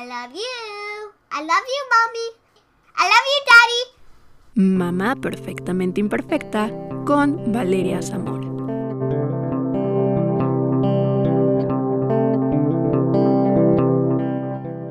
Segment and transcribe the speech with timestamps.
[0.00, 1.12] I love you.
[1.30, 2.28] I love you, mommy.
[2.96, 3.82] I love you, daddy.
[4.54, 6.70] Mamá perfectamente imperfecta
[7.04, 8.48] con Valeria Zamora.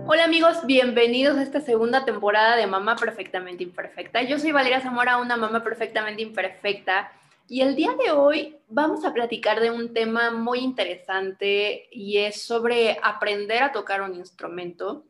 [0.05, 4.21] Hola amigos, bienvenidos a esta segunda temporada de Mamá Perfectamente Imperfecta.
[4.21, 7.11] Yo soy Valeria Zamora, una mamá perfectamente imperfecta.
[7.51, 12.43] Y el día de hoy vamos a platicar de un tema muy interesante y es
[12.43, 15.03] sobre aprender a tocar un instrumento.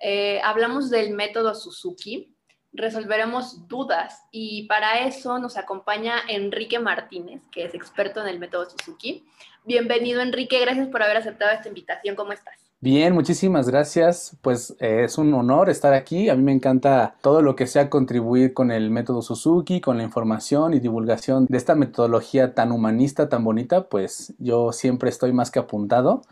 [0.00, 2.34] Eh, hablamos del método Suzuki,
[2.72, 8.70] resolveremos dudas y para eso nos acompaña Enrique Martínez, que es experto en el método
[8.70, 9.26] Suzuki.
[9.66, 12.16] Bienvenido Enrique, gracias por haber aceptado esta invitación.
[12.16, 12.71] ¿Cómo estás?
[12.82, 14.36] Bien, muchísimas gracias.
[14.42, 16.28] Pues eh, es un honor estar aquí.
[16.28, 20.02] A mí me encanta todo lo que sea contribuir con el método Suzuki, con la
[20.02, 23.88] información y divulgación de esta metodología tan humanista, tan bonita.
[23.88, 26.22] Pues yo siempre estoy más que apuntado.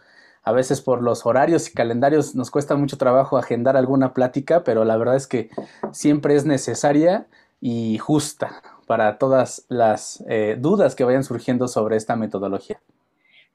[0.42, 4.84] A veces por los horarios y calendarios nos cuesta mucho trabajo agendar alguna plática, pero
[4.84, 5.50] la verdad es que
[5.92, 7.28] siempre es necesaria
[7.60, 12.80] y justa para todas las eh, dudas que vayan surgiendo sobre esta metodología.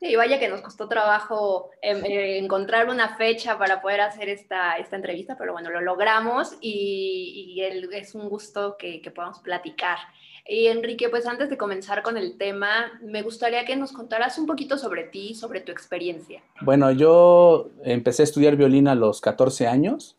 [0.05, 4.75] Sí, vaya que nos costó trabajo em, eh, encontrar una fecha para poder hacer esta,
[4.77, 7.59] esta entrevista, pero bueno, lo logramos y,
[7.91, 9.97] es un gusto que, que, podamos platicar.
[10.47, 14.45] Y Enrique, pues antes de comenzar con el tema, me gustaría que nos contaras un
[14.45, 16.43] poquito sobre ti, sobre tu experiencia.
[16.61, 20.17] Bueno, yo empecé a estudiar violín a los 14 años,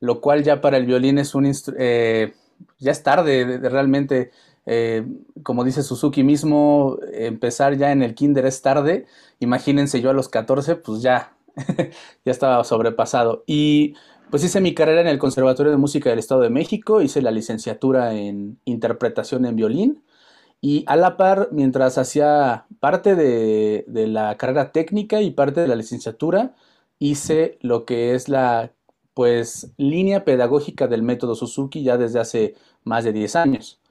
[0.00, 1.52] lo cual ya para el violín es un...
[1.78, 2.32] Eh,
[2.78, 4.30] ya es tarde realmente
[4.66, 5.06] eh,
[5.42, 9.06] como dice Suzuki mismo, empezar ya en el kinder es tarde.
[9.40, 11.36] Imagínense yo a los 14, pues ya,
[12.24, 13.44] ya estaba sobrepasado.
[13.46, 13.94] Y
[14.30, 17.30] pues hice mi carrera en el Conservatorio de Música del Estado de México, hice la
[17.30, 20.04] licenciatura en interpretación en violín.
[20.60, 25.68] Y a la par, mientras hacía parte de, de la carrera técnica y parte de
[25.68, 26.54] la licenciatura,
[27.00, 28.72] hice lo que es la
[29.14, 33.81] pues línea pedagógica del método Suzuki ya desde hace más de 10 años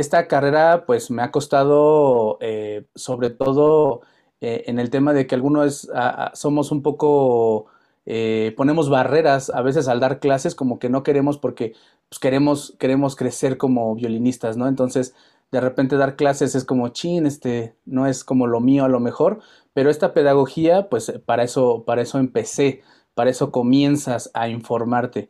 [0.00, 4.02] esta carrera pues me ha costado eh, sobre todo
[4.40, 5.88] eh, en el tema de que algunos
[6.34, 7.66] somos un poco,
[8.06, 11.74] eh, ponemos barreras a veces al dar clases como que no queremos porque
[12.08, 14.68] pues, queremos, queremos crecer como violinistas, ¿no?
[14.68, 15.14] Entonces
[15.50, 19.00] de repente dar clases es como chin, este no es como lo mío a lo
[19.00, 19.40] mejor,
[19.74, 22.82] pero esta pedagogía pues para eso, para eso empecé,
[23.14, 25.28] para eso comienzas a informarte.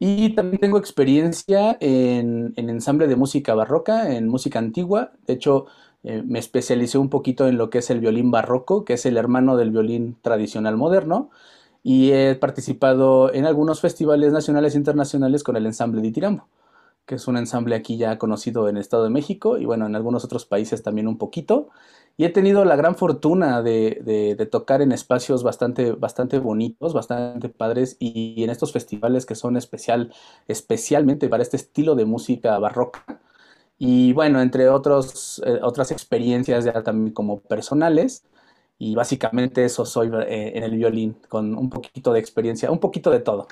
[0.00, 5.12] Y también tengo experiencia en, ensamble de música barroca, en música antigua.
[5.26, 5.66] De hecho,
[6.04, 9.16] eh, me especialicé un poquito en lo que es el violín barroco, que es el
[9.16, 11.30] hermano del violín tradicional moderno.
[11.82, 16.48] Y he participado en algunos festivales nacionales e internacionales con el ensamble de Tirambo,
[17.06, 19.96] que es un ensamble aquí ya conocido en el Estado de México y bueno, en
[19.96, 21.68] algunos otros países también un poquito.
[22.20, 27.96] Y he tenido la gran fortuna de, tocar en espacios bastante, bastante bonitos, bastante padres
[28.00, 30.12] y, en estos festivales que son especial,
[30.48, 33.04] especialmente para este estilo de música barroca.
[33.78, 38.24] Y bueno, entre otros, eh, otras experiencias ya también como personales.
[38.78, 43.12] Y básicamente eso soy eh, en el violín, con un poquito de experiencia, un poquito
[43.12, 43.46] de todo.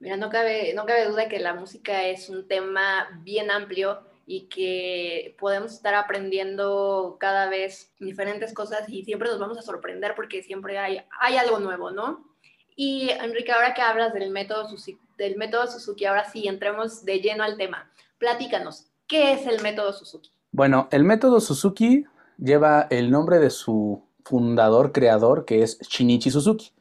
[0.00, 4.48] Mira, no cabe, no cabe duda que la música es un tema bien amplio y
[4.48, 10.42] que podemos estar aprendiendo cada vez diferentes cosas y siempre nos vamos a sorprender porque
[10.42, 12.26] siempre hay, hay algo nuevo, ¿no?
[12.74, 17.20] Y Enrique, ahora que hablas del método, Suzuki, del método Suzuki, ahora sí entremos de
[17.20, 17.88] lleno al tema.
[18.18, 20.30] Platícanos, ¿qué es el método Suzuki?
[20.50, 22.04] Bueno, el método Suzuki
[22.36, 26.72] lleva el nombre de su fundador, creador, que es Shinichi Suzuki.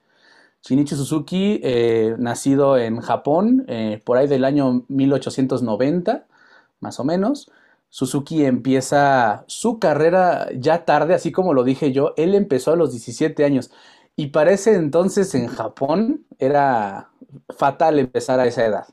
[0.63, 6.25] Shinichi Suzuki, eh, nacido en Japón eh, por ahí del año 1890,
[6.80, 7.52] más o menos.
[7.90, 12.91] Suzuki empieza su carrera ya tarde, así como lo dije yo, él empezó a los
[12.91, 13.72] 17 años
[14.16, 17.09] y parece entonces en Japón era
[17.58, 18.85] fatal empezar a esa edad.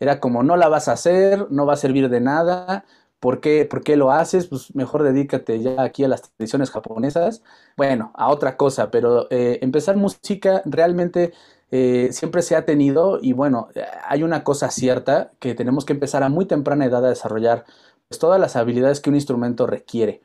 [0.00, 2.84] Era como no la vas a hacer, no va a servir de nada,
[3.20, 4.48] ¿por qué, ¿por qué lo haces?
[4.48, 7.42] Pues mejor dedícate ya aquí a las tradiciones japonesas.
[7.76, 11.32] Bueno, a otra cosa, pero eh, empezar música realmente
[11.74, 13.68] eh, siempre se ha tenido y bueno,
[14.06, 17.64] hay una cosa cierta que tenemos que empezar a muy temprana edad a desarrollar
[18.08, 20.20] pues, todas las habilidades que un instrumento requiere.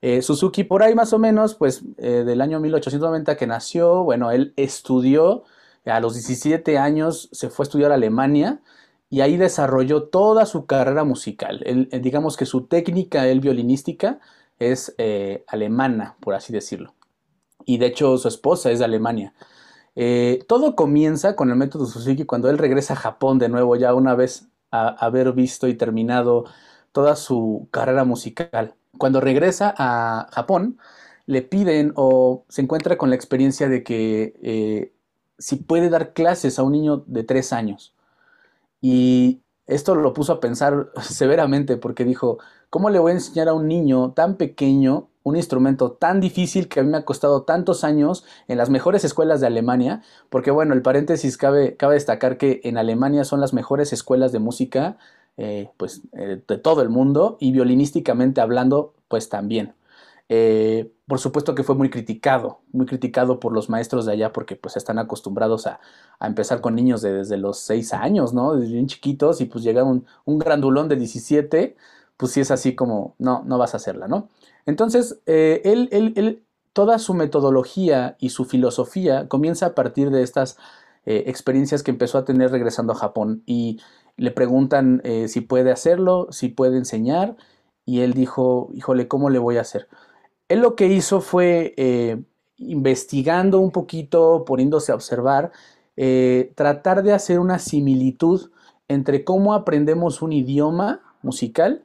[0.00, 4.30] Eh, Suzuki por ahí más o menos, pues eh, del año 1890 que nació, bueno,
[4.30, 5.44] él estudió,
[5.84, 8.62] a los 17 años se fue a estudiar a Alemania
[9.10, 11.62] y ahí desarrolló toda su carrera musical.
[12.00, 14.18] digamos que su técnica, el violinística,
[14.58, 14.94] es
[15.46, 16.94] alemana, por así decirlo.
[17.66, 19.34] Y de hecho su esposa es de Alemania.
[19.96, 23.94] Eh, todo comienza con el método Suzuki cuando él regresa a Japón de nuevo, ya
[23.94, 26.44] una vez a, haber visto y terminado
[26.92, 28.74] toda su carrera musical.
[28.98, 30.78] Cuando regresa a Japón,
[31.26, 34.92] le piden o se encuentra con la experiencia de que eh,
[35.38, 37.94] si puede dar clases a un niño de tres años.
[38.80, 42.38] Y esto lo puso a pensar severamente porque dijo,
[42.68, 46.80] ¿cómo le voy a enseñar a un niño tan pequeño un instrumento tan difícil que
[46.80, 50.02] a mí me ha costado tantos años en las mejores escuelas de Alemania?
[50.28, 54.38] Porque bueno, el paréntesis cabe, cabe destacar que en Alemania son las mejores escuelas de
[54.38, 54.98] música
[55.36, 59.74] eh, pues, eh, de todo el mundo y violinísticamente hablando, pues también.
[60.32, 64.54] Eh, por supuesto que fue muy criticado, muy criticado por los maestros de allá porque
[64.54, 65.80] pues están acostumbrados a,
[66.20, 68.54] empezar con niños de, desde los 6 años, ¿no?
[68.54, 71.76] Desde bien chiquitos y pues llega un, grandulón de 17,
[72.16, 74.28] pues sí es así como, no, no vas a hacerla, ¿no?
[74.66, 80.58] Entonces, eh, él, él, toda su metodología y su filosofía comienza a partir de estas
[81.06, 83.80] eh, experiencias que empezó a tener regresando a Japón y
[84.16, 87.36] le preguntan si puede hacerlo, si puede enseñar
[87.84, 89.88] y él dijo, híjole, ¿cómo le voy a hacer?
[90.50, 92.20] Él lo que hizo fue, eh,
[92.56, 95.52] investigando un poquito, poniéndose a observar,
[95.96, 98.50] eh, tratar de hacer una similitud
[98.88, 101.84] entre cómo aprendemos un idioma musical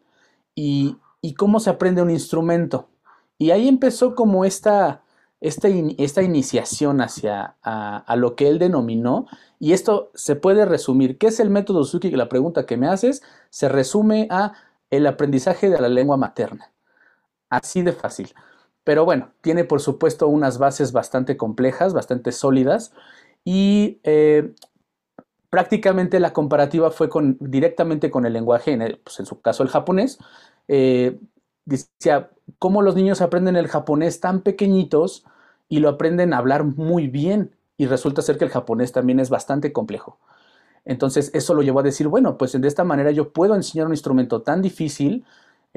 [0.56, 0.98] y,
[1.38, 2.90] cómo se aprende un instrumento.
[3.38, 5.04] Y ahí empezó como esta,
[5.42, 5.68] esta,
[6.00, 9.28] esta iniciación hacia a, lo que él denominó,
[9.60, 11.20] y esto se puede resumir.
[11.20, 12.10] ¿Qué es el método Suzuki?
[12.12, 13.22] La pregunta que me haces
[13.52, 14.54] se resume a
[14.90, 16.72] el aprendizaje de la lengua materna.
[17.50, 18.34] Así de fácil.
[18.86, 22.94] Pero bueno, tiene por supuesto unas bases bastante complejas, bastante sólidas
[23.44, 24.54] y eh,
[25.50, 29.70] prácticamente la comparativa fue con, directamente con el lenguaje, en, pues en su caso el
[29.70, 30.20] japonés.
[30.68, 31.20] Eh,
[31.66, 32.30] decía,
[32.60, 35.26] ¿cómo los niños aprenden el japonés tan pequeñitos
[35.68, 37.56] y lo aprenden a hablar muy bien?
[37.78, 40.20] Y resulta ser que el japonés también es bastante complejo.
[40.86, 43.94] Entonces eso lo llevó a decir, bueno, pues de esta manera yo puedo enseñar un
[43.94, 45.26] instrumento tan difícil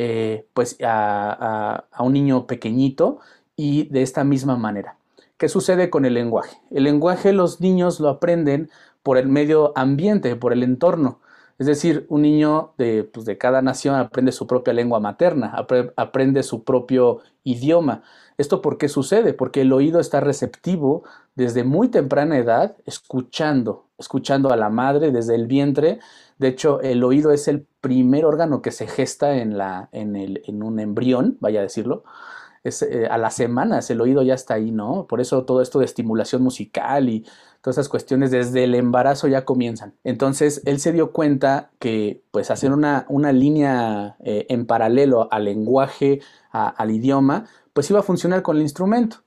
[0.00, 3.18] eh, pues a, un niño pequeñito
[3.56, 4.96] y de esta misma manera.
[5.36, 6.56] ¿Qué sucede con el lenguaje?
[6.70, 8.70] El lenguaje los niños lo aprenden
[9.02, 11.18] por el medio ambiente, por el entorno.
[11.58, 15.66] Es decir, un niño de, pues, de cada nación aprende su propia lengua materna,
[15.96, 18.04] aprende su propio idioma.
[18.36, 19.34] ¿Esto por qué sucede?
[19.34, 21.02] Porque el oído está receptivo
[21.34, 25.98] desde muy temprana edad, escuchando, escuchando a la madre desde el vientre.
[26.38, 30.42] De hecho, el oído es el primer órgano que se gesta en, la, en, el,
[30.46, 32.04] en un embrión, vaya a decirlo.
[32.64, 35.06] Eh, a las semanas el oído ya está ahí, ¿no?
[35.06, 37.24] Por eso todo esto de estimulación musical y
[37.62, 39.94] todas esas cuestiones desde el embarazo ya comienzan.
[40.04, 45.44] Entonces él se dio cuenta que pues hacer una, una línea eh, en paralelo al
[45.44, 46.20] lenguaje,
[46.50, 49.18] al idioma, pues iba a funcionar con el instrumento.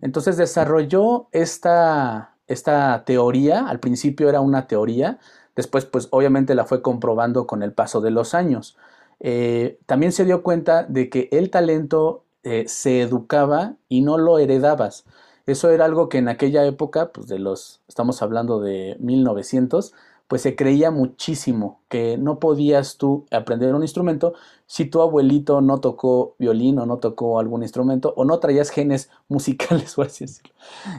[0.00, 5.18] Entonces desarrolló esta, esta teoría, al principio era una teoría,
[5.60, 8.76] después pues obviamente la fue comprobando con el paso de los años.
[9.20, 14.38] Eh, también se dio cuenta de que el talento eh, se educaba y no lo
[14.38, 15.04] heredabas.
[15.46, 19.92] Eso era algo que en aquella época, pues de los, estamos hablando de 1900,
[20.30, 24.34] pues se creía muchísimo que no podías tú aprender un instrumento
[24.64, 29.10] si tu abuelito no tocó violín o no tocó algún instrumento o no traías genes
[29.28, 30.54] musicales o así decirlo.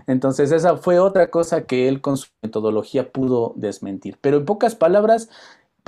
[0.05, 4.17] Entonces esa fue otra cosa que él con su metodología pudo desmentir.
[4.19, 5.29] Pero en pocas palabras,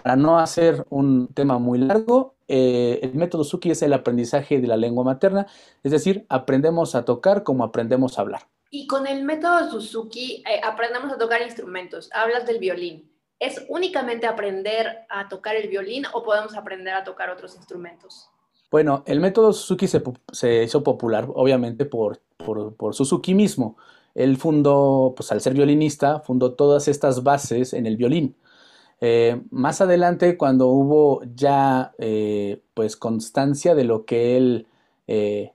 [0.02, 4.68] para no hacer un tema muy largo, eh, el método Suki es el aprendizaje de
[4.68, 5.48] la lengua materna,
[5.84, 8.48] es decir, aprendemos a tocar como aprendemos a hablar.
[8.70, 12.10] Y con el método Suzuki eh, aprendemos a tocar instrumentos.
[12.14, 13.13] Hablas del violín.
[13.44, 18.30] ¿Es únicamente aprender a tocar el violín o podemos aprender a tocar otros instrumentos?
[18.72, 23.76] Bueno, el método Suzuki se, hizo popular, obviamente, por, por, Suzuki mismo.
[24.16, 28.38] Él fundó, pues al ser violinista, fundó todas estas bases en el violín.
[29.02, 34.68] Eh, más adelante, cuando hubo ya eh, pues constancia de lo que él
[35.08, 35.52] eh,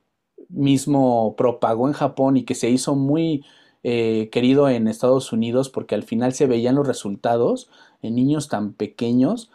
[0.51, 3.47] mismo propagó en Japón y que se hizo muy
[3.85, 7.71] eh, querido en Estados Unidos porque al final se veían los resultados
[8.03, 9.51] en niños tan pequeños,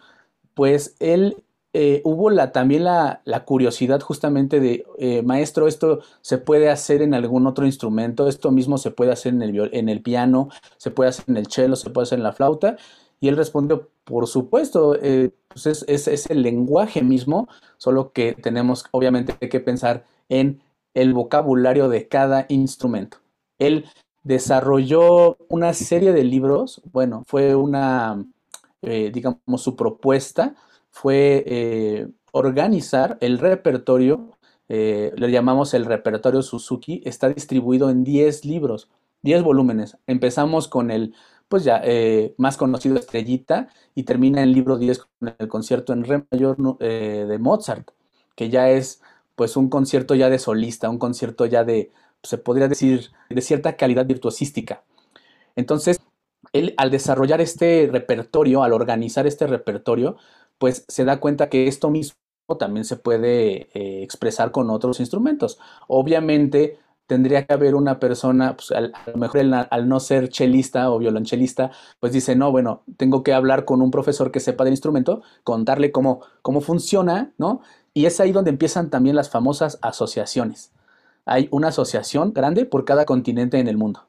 [0.53, 7.01] pues él eh, hubo también la, curiosidad justamente de, eh, maestro, esto se puede hacer
[7.01, 11.25] en algún otro instrumento, esto mismo se puede hacer en el, piano, se puede hacer
[11.27, 12.77] en el cello, se puede hacer en la flauta.
[13.19, 14.97] Y él respondió, por supuesto,
[15.47, 20.61] pues es, es, es, el lenguaje mismo, solo que tenemos obviamente que pensar en
[20.93, 23.17] el vocabulario de cada instrumento.
[23.59, 23.85] Él
[24.23, 28.25] desarrolló una serie de libros, bueno, fue una,
[28.81, 30.55] eh, digamos, su propuesta
[30.89, 34.37] fue eh, organizar el repertorio,
[34.69, 38.89] eh, le llamamos el repertorio Suzuki, está distribuido en 10 libros,
[39.23, 39.97] 10 volúmenes.
[40.07, 41.13] Empezamos con el,
[41.47, 41.81] pues ya,
[42.37, 47.37] más conocido Estrellita y termina el libro 10 con el concierto en re mayor de
[47.39, 47.91] Mozart,
[48.35, 49.01] que ya es
[49.35, 51.91] pues un concierto ya de solista, un concierto ya de,
[52.23, 54.83] se podría decir, de cierta calidad virtuosística.
[55.55, 56.01] Entonces,
[56.53, 60.17] él al desarrollar este repertorio, al organizar este repertorio,
[60.57, 62.15] pues se da cuenta que esto mismo
[62.59, 65.59] también se puede eh, expresar con otros instrumentos.
[65.87, 70.99] Obviamente tendría que haber una persona, pues, a lo mejor al no ser chelista o
[70.99, 75.21] violonchelista, pues dice, no, bueno, tengo que hablar con un profesor que sepa del instrumento,
[75.43, 77.61] contarle cómo, cómo funciona, ¿no?
[77.93, 80.72] Y es ahí donde empiezan también las famosas asociaciones.
[81.25, 84.07] Hay una asociación grande por cada continente en el mundo.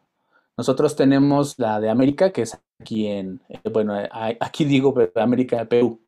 [0.57, 3.95] Nosotros tenemos la de América, que es aquí en, eh, bueno,
[4.41, 6.01] aquí digo América, Perú,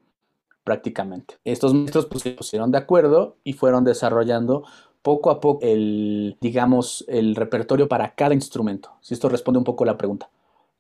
[0.63, 1.35] prácticamente.
[1.45, 4.65] Estos maestros pues, se pusieron de acuerdo y fueron desarrollando
[5.03, 8.97] poco a poco el, digamos, el repertorio para cada instrumento.
[9.01, 10.29] Si esto responde un poco la pregunta.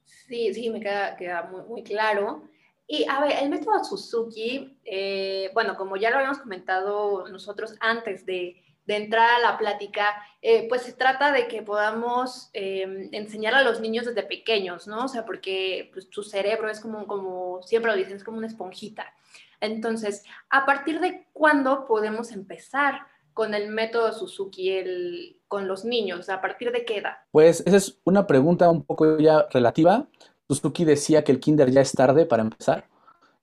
[0.04, 2.42] Sí, sí, me queda, queda muy, muy, claro.
[2.88, 8.26] Y a ver, el método Suzuki, eh, bueno, como ya lo habíamos comentado nosotros antes
[8.26, 8.56] de,
[8.86, 13.62] de entrar a la plática, eh, pues se trata de que podamos em, enseñar a
[13.62, 15.04] los niños desde pequeños, ¿no?
[15.04, 18.46] O sea, porque pues, su cerebro es como, como, siempre lo dicen, es como una
[18.46, 19.12] esponjita.
[19.60, 23.00] Entonces, ¿a partir de cuándo podemos empezar
[23.34, 26.28] con el método Suzuki el, con los niños?
[26.28, 27.16] ¿A partir de qué edad?
[27.32, 30.06] Pues esa es una pregunta un poco ya relativa.
[30.48, 32.88] Suzuki decía que el kinder ya es tarde para empezar.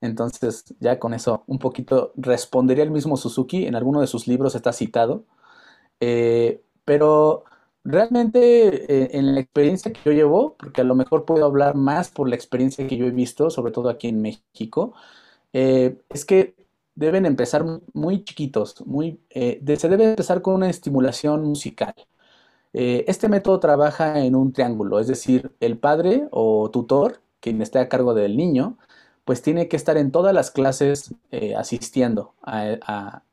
[0.04, 3.66] Entonces, ya con eso un poquito respondería el mismo Suzuki.
[3.66, 5.26] En alguno de sus libros está citado.
[6.02, 7.46] Eh, pero
[7.86, 12.10] realmente eh, en la experiencia que yo llevo, porque a lo mejor puedo hablar más
[12.12, 14.94] por la experiencia que yo he visto, sobre todo aquí en México,
[15.54, 16.56] eh, es que
[16.96, 21.96] deben empezar muy chiquitos, muy, se debe empezar con una estimulación musical.
[22.74, 27.90] este método trabaja en un triángulo, es decir, el padre o tutor, quien esté a
[27.90, 28.78] cargo del niño,
[29.26, 31.14] pues tiene que estar en todas las clases
[31.58, 33.24] asistiendo a,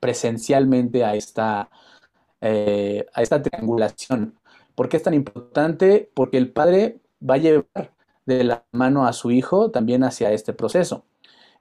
[0.00, 1.70] presencialmente a esta,
[2.40, 4.38] eh, a esta triangulación.
[4.74, 6.10] ¿Por qué es tan importante?
[6.14, 7.92] Porque el padre va a llevar
[8.26, 11.04] de la mano a su hijo también hacia este proceso.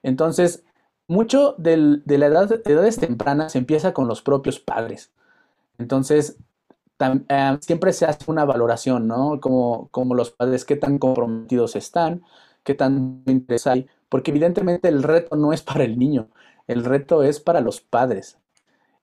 [0.04, 0.64] Entonces,
[1.08, 5.12] mucho de la edad, de edades tempranas empieza con los propios padres.
[5.78, 6.38] Entonces,
[7.00, 9.40] eh, siempre se hace una valoración, ¿no?
[9.40, 12.24] Como, como los padres, qué tan comprometidos están,
[12.70, 16.28] qué tan interés hay, porque evidentemente el reto no es para el niño,
[16.68, 18.38] el reto es para los padres.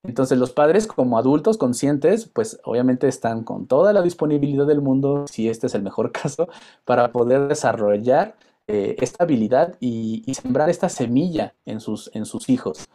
[0.05, 5.25] Entonces los padres como adultos conscientes, pues obviamente están con toda la disponibilidad del mundo,
[5.27, 6.49] si este es el mejor caso,
[6.85, 8.37] para poder desarrollar
[8.69, 12.87] eh, esta habilidad y, sembrar esta semilla en sus, en sus hijos.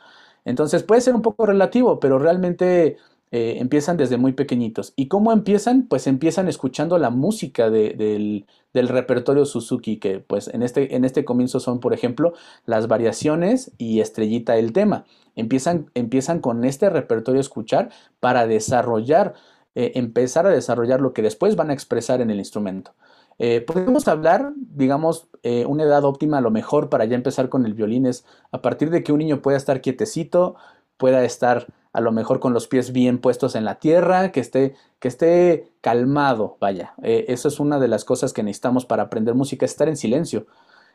[0.45, 2.95] Entonces puede ser un poco relativo, pero realmente
[3.33, 4.91] eh, empiezan desde muy pequeñitos.
[4.97, 5.88] ¿Y cómo empiezan?
[5.88, 11.61] Pues empiezan escuchando la música del, repertorio Suzuki, que pues en este, en este comienzo
[11.61, 12.33] son, por ejemplo,
[12.65, 15.05] las variaciones y estrellita el tema.
[15.38, 19.33] Empiezan, empiezan con este repertorio a escuchar para desarrollar,
[19.75, 22.93] eh, empezar a desarrollar lo que después van a expresar en el instrumento.
[23.39, 25.29] Eh, podemos hablar, digamos,
[25.67, 29.03] una edad óptima lo mejor para ya empezar con el violín es a partir de
[29.03, 30.55] que un niño pueda estar quietecito,
[30.97, 34.75] pueda estar a lo mejor con los pies bien puestos en la tierra, que esté,
[35.00, 36.93] que esté calmado, vaya.
[37.03, 40.48] Eh, eso es una de las cosas que necesitamos para aprender música, estar en silencio.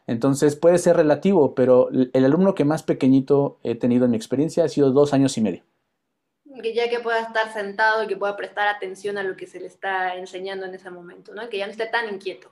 [0.07, 4.65] Entonces puede ser relativo, pero el alumno que más pequeñito he tenido en mi experiencia
[4.65, 5.63] ha sido dos años y medio.
[6.63, 9.61] Que ya que pueda estar sentado y que pueda prestar atención a lo que se
[9.61, 11.49] le está enseñando en ese momento, ¿no?
[11.49, 12.51] Que ya no esté tan inquieto.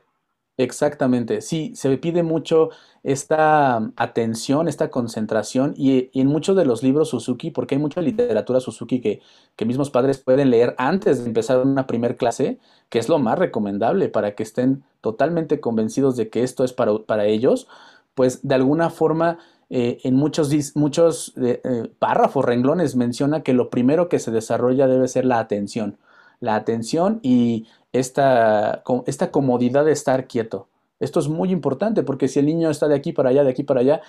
[0.57, 2.71] Exactamente, sí, se pide mucho
[3.03, 8.61] esta atención, esta concentración y, en muchos de los libros Suzuki, porque hay mucha literatura
[8.61, 9.21] Suzuki que,
[9.57, 13.37] que mismos padres pueden leer antes de empezar una primer clase, que es lo más
[13.37, 17.67] recomendable para que estén totalmente convencidos de que esto es para, para ellos,
[18.15, 19.39] pues de alguna forma
[19.71, 21.61] eh, en muchos, muchos eh,
[21.99, 25.99] párrafos, renglones menciona que lo primero que se desarrolla debe ser la atención,
[26.39, 30.69] la atención y esta, esta comodidad de estar quieto.
[30.99, 33.63] Esto es muy importante porque si el niño está de aquí para allá, de aquí
[33.63, 34.03] para allá,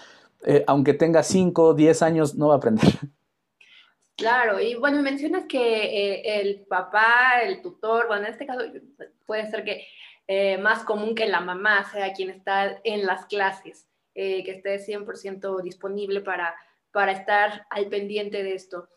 [0.44, 2.86] eh, aunque tenga 5, 10 años, no va a aprender.
[4.18, 8.62] Claro, y bueno, mencionas que eh, el papá, el tutor, bueno, en este caso
[9.26, 9.86] puede ser que
[10.28, 15.62] eh, más común que la mamá sea quien está en las clases, que esté 100%
[15.62, 16.56] disponible para,
[16.92, 18.88] para estar al pendiente de esto.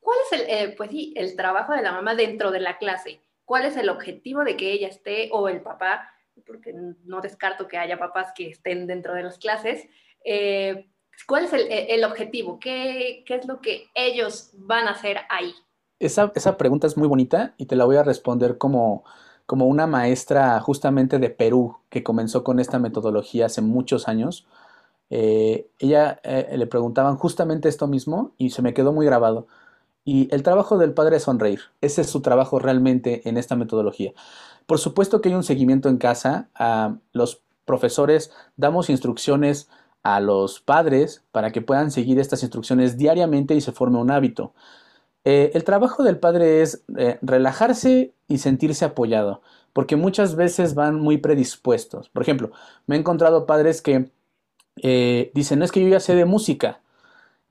[0.00, 3.20] ¿Cuál es el, pues sí, el trabajo de la mamá dentro de la clase?
[3.44, 6.14] ¿Cuál es el objetivo de que ella esté o el papá
[6.46, 6.74] porque
[7.04, 9.86] no descarto que haya papás que estén dentro de las clases.
[10.24, 10.88] Eh,
[11.28, 12.58] ¿Cuál es el, objetivo?
[12.58, 15.54] ¿Qué, es lo que ellos van a hacer ahí?
[16.00, 19.04] Esa, pregunta es muy bonita y te la voy a responder como,
[19.46, 24.48] como una maestra justamente de Perú que comenzó con esta metodología hace muchos años.
[25.08, 29.46] Eh, ella eh, le preguntaban justamente esto mismo y se me quedó muy grabado.
[30.04, 31.60] Y el trabajo del padre es sonreír.
[31.80, 34.12] Ese es su trabajo realmente en esta metodología.
[34.66, 36.48] Por supuesto que hay un seguimiento en casa.
[37.12, 39.68] Los profesores damos instrucciones
[40.02, 44.52] a los padres para que puedan seguir estas instrucciones diariamente y se forme un hábito.
[45.24, 49.40] Eh, el trabajo del padre es eh, relajarse y sentirse apoyado,
[49.72, 52.10] porque muchas veces van muy predispuestos.
[52.10, 52.50] Por ejemplo,
[52.86, 54.10] me he encontrado padres que
[54.82, 56.82] eh, dicen, no es que yo ya sé de música,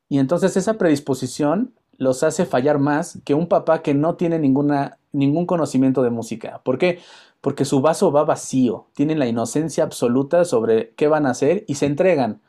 [0.07, 4.97] y entonces esa predisposición los hace fallar más que un papá que no tiene ninguna,
[5.11, 6.61] ningún conocimiento de música.
[6.63, 6.99] ¿Por qué?
[7.41, 11.75] Porque su vaso va vacío, tienen la inocencia absoluta sobre qué van a hacer y
[11.75, 12.41] se entregan,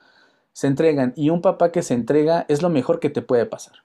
[0.52, 1.12] se entregan.
[1.16, 3.84] Y un papá que se entrega es lo mejor que te puede pasar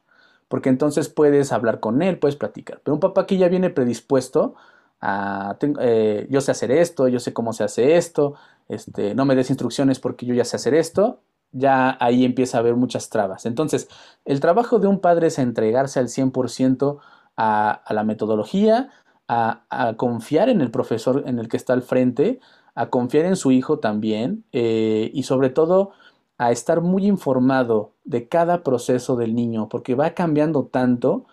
[0.49, 2.81] porque entonces puedes hablar con él, puedes platicar.
[2.83, 4.55] Pero un papá que ya viene predispuesto
[4.99, 8.33] a, eh, yo sé hacer esto, yo sé cómo se hace esto,
[8.67, 12.61] este, no me des instrucciones porque yo ya sé hacer esto, ya ahí empieza a
[12.61, 13.45] haber muchas trabas.
[13.45, 13.89] Entonces,
[14.25, 16.99] el trabajo de un padre es entregarse al 100%
[17.37, 18.89] a, a, la metodología,
[19.29, 22.39] a, confiar en el profesor en el que está al frente,
[22.75, 25.91] a confiar en su hijo también eh, y sobre todo
[26.37, 31.25] a estar muy informado de cada proceso del niño, porque va cambiando tanto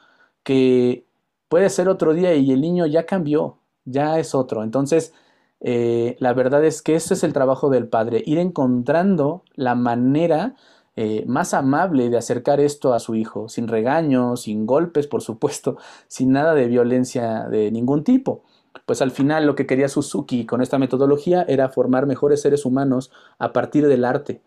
[0.43, 1.07] que
[1.49, 4.63] puede ser otro día y el niño ya cambió, ya es otro.
[4.63, 5.15] Entonces,
[5.61, 10.55] eh, la verdad es que ese es el trabajo del padre, ir encontrando la manera
[10.97, 15.77] eh, más amable de acercar esto a su hijo, sin regaños, sin golpes, por supuesto,
[16.09, 18.45] sin nada de violencia de ningún tipo.
[18.85, 23.11] Pues al final lo que quería Suzuki con esta metodología era formar mejores seres humanos
[23.39, 24.43] a partir del arte,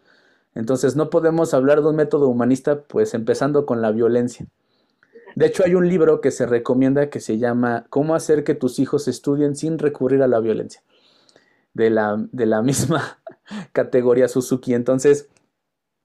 [0.55, 4.47] entonces no podemos hablar de un método humanista pues empezando con la violencia.
[5.35, 8.79] De hecho hay un libro que se recomienda que se llama Cómo hacer que tus
[8.79, 10.81] hijos estudien sin recurrir a la violencia,
[11.79, 13.19] de la, de la misma
[13.73, 14.73] categoría Suzuki.
[14.75, 15.29] Entonces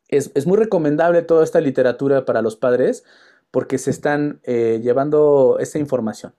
[0.09, 3.05] es, muy recomendable toda esta literatura para los padres
[3.51, 6.35] porque se están eh, llevando esta información.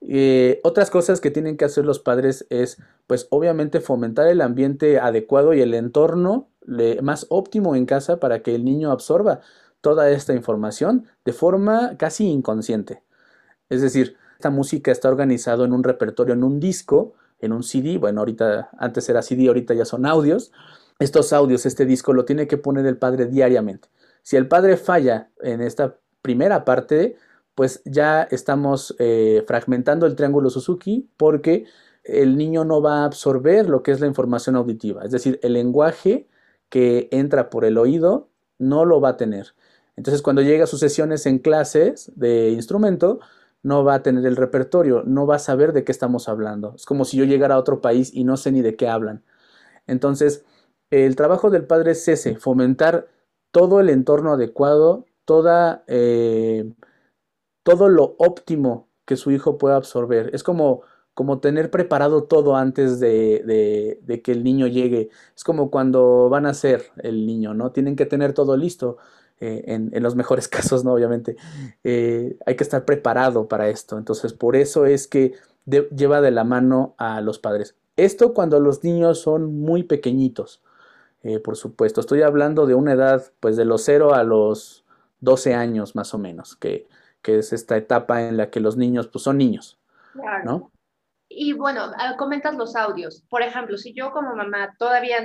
[0.00, 4.98] Eh, otras cosas que tienen que hacer los padres es, pues obviamente fomentar el ambiente
[4.98, 6.48] adecuado y el entorno
[7.02, 9.40] más óptimo en casa para que el niño absorba
[9.82, 13.02] toda esta información de forma casi inconsciente.
[13.68, 17.98] Es decir, esta música está organizado en un repertorio, en un disco, en un CD,
[17.98, 20.52] bueno, ahorita antes era CD, ahorita ya son audios.
[20.98, 23.88] Estos audios, este disco lo tiene que poner el padre diariamente.
[24.22, 27.16] Si el padre falla en esta primera parte,
[27.54, 31.66] pues ya estamos eh, fragmentando el triángulo Suzuki porque
[32.04, 35.54] el niño no va a absorber lo que es la información auditiva, es decir, el
[35.54, 36.28] lenguaje
[36.68, 38.28] que entra por el oído
[38.58, 39.54] no lo va a tener.
[39.96, 43.20] Entonces cuando llega a sus sesiones en clases de instrumento,
[43.64, 46.74] no va a tener el repertorio, no va a saber de qué estamos hablando.
[46.76, 49.24] Es como si yo llegara a otro país y no sé ni de qué hablan.
[49.88, 50.44] Entonces,
[50.90, 53.08] el trabajo del padre es ese, fomentar
[53.50, 56.72] todo el entorno adecuado, toda, eh,
[57.64, 60.30] todo lo óptimo que su hijo pueda absorber.
[60.34, 60.82] Es como
[61.14, 65.10] como tener preparado todo antes de, que el niño llegue.
[65.36, 67.72] Es como cuando van a ser el niño, ¿no?
[67.72, 68.98] Tienen que tener todo listo.
[69.40, 70.92] Eh, en, los mejores casos, ¿no?
[70.92, 71.36] Obviamente.
[71.82, 73.98] Eh, hay que estar preparado para esto.
[73.98, 75.34] Entonces, por eso es que
[75.66, 77.76] lleva de la mano a los padres.
[77.96, 80.62] Esto cuando los niños son muy pequeñitos,
[81.22, 82.00] eh, por supuesto.
[82.00, 84.84] Estoy hablando de una edad, pues de los 0 a los
[85.20, 86.86] 12 años más o menos, que,
[87.22, 89.78] que es esta etapa en la que los niños, pues son niños,
[90.44, 90.70] ¿no?
[91.28, 93.24] Y bueno, ah, comentas los audios.
[93.28, 95.16] Por ejemplo, si yo como mamá todavía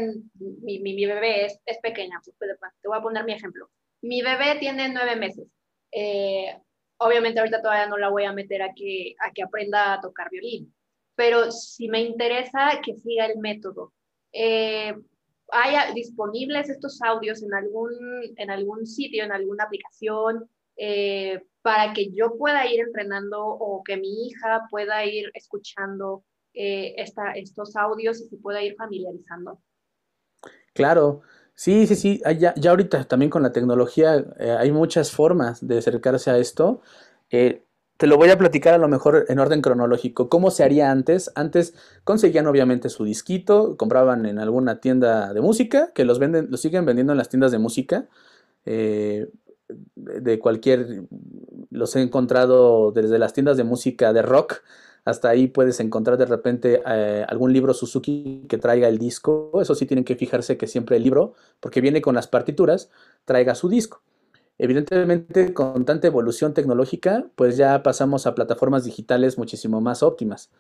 [0.61, 2.35] mi, mi, bebé es, es pequeña, pues,
[2.81, 3.69] te voy a poner mi ejemplo.
[4.01, 5.47] Mi bebé tiene nueve meses.
[5.91, 6.55] Eh,
[6.97, 10.29] obviamente ahorita todavía no la voy a meter a que, a que aprenda a tocar
[10.29, 10.73] violín,
[11.15, 13.93] pero si me interesa que siga el método.
[14.31, 14.95] Eh,
[15.51, 17.91] ¿Hay disponibles estos audios en algún,
[18.37, 20.47] en algún sitio, en alguna aplicación?
[20.81, 26.93] Eh, para que yo pueda ir entrenando o que mi hija pueda ir escuchando eh,
[26.97, 29.61] esta, estos audios y se pueda ir familiarizando.
[30.73, 31.21] Claro,
[31.59, 35.79] sí, sí, sí, ya, ya ahorita también con la tecnología eh, hay muchas formas de
[35.79, 36.81] acercarse a esto.
[37.31, 37.65] Eh,
[37.97, 40.29] te lo voy a platicar a lo mejor en orden cronológico.
[40.29, 41.31] ¿Cómo se haría antes?
[41.35, 41.73] Antes
[42.05, 46.85] conseguían obviamente su disquito, compraban en alguna tienda de música, que los venden, los siguen
[46.85, 48.07] vendiendo en las tiendas de música.
[48.65, 51.03] de cualquier
[51.69, 54.61] los he encontrado desde las tiendas de música de rock
[55.09, 59.51] hasta ahí puedes encontrar de repente eh, algún libro Suzuki que traiga el disco.
[59.61, 62.89] Eso sí tienen que fijarse que siempre el libro, porque viene con las partituras,
[63.25, 64.01] traiga su disco.
[64.57, 70.51] Evidentemente, con tanta evolución tecnológica, pues ya pasamos a plataformas digitales muchísimo más óptimas.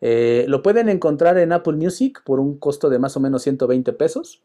[0.00, 3.92] Eh, lo pueden encontrar en Apple Music por un costo de más o menos 120
[3.92, 4.42] pesos.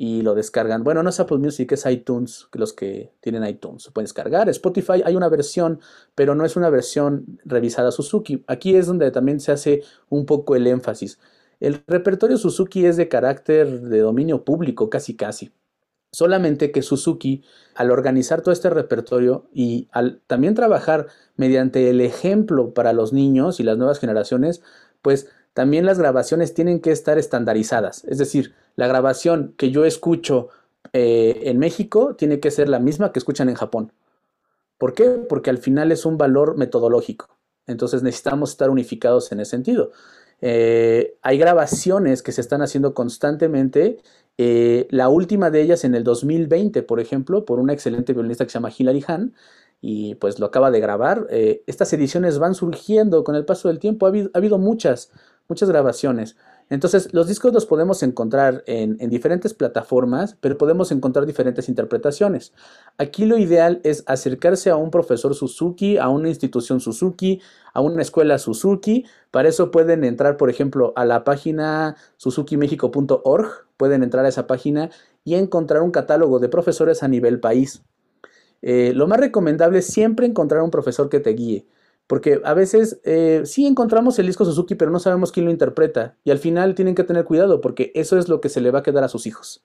[0.00, 0.84] Y lo descargan.
[0.84, 3.82] Bueno, no es Apple Music, es iTunes, los que tienen iTunes.
[3.82, 4.48] Se pueden descargar.
[4.48, 5.80] Spotify hay una versión,
[6.14, 8.44] pero no es una versión revisada Suzuki.
[8.46, 11.18] Aquí es donde también se hace un poco el énfasis.
[11.58, 15.50] El repertorio Suzuki es de carácter de dominio público, casi casi.
[16.12, 17.42] Solamente que Suzuki,
[17.74, 23.58] al organizar todo este repertorio y al también trabajar mediante el ejemplo para los niños
[23.58, 24.62] y las nuevas generaciones,
[25.02, 28.04] pues también las grabaciones tienen que estar estandarizadas.
[28.04, 30.50] Es decir, la grabación que yo escucho
[30.92, 33.92] eh, en México tiene que ser la misma que escuchan en Japón.
[34.78, 35.08] ¿Por qué?
[35.28, 37.36] Porque al final es un valor metodológico.
[37.66, 39.90] Entonces necesitamos estar unificados en ese sentido.
[40.42, 43.98] Eh, hay grabaciones que se están haciendo constantemente.
[44.38, 48.50] Eh, la última de ellas en el 2020, por ejemplo, por una excelente violinista que
[48.50, 49.34] se llama Hilary Hahn,
[49.80, 51.26] y pues lo acaba de grabar.
[51.30, 54.06] estas ediciones van surgiendo con el paso del tiempo.
[54.06, 55.10] Ha habido, ha habido muchas,
[55.48, 56.36] muchas grabaciones.
[56.70, 62.52] Entonces, los discos los podemos encontrar en, diferentes plataformas, pero podemos encontrar diferentes interpretaciones.
[62.98, 67.40] Aquí lo ideal es acercarse a un profesor Suzuki, a una institución Suzuki,
[67.72, 69.06] a una escuela Suzuki.
[69.30, 74.90] Para eso pueden entrar, por ejemplo, a la página suzukimexico.org, pueden entrar a esa página
[75.24, 77.82] y encontrar un catálogo de profesores a nivel país.
[78.60, 81.66] Eh, lo más recomendable es siempre encontrar un profesor que te guíe.
[82.08, 86.16] Porque a veces eh, sí encontramos el disco Suzuki, pero no sabemos quién lo interpreta.
[86.24, 88.80] Y al final tienen que tener cuidado porque eso es lo que se le va
[88.80, 89.62] a quedar a sus hijos.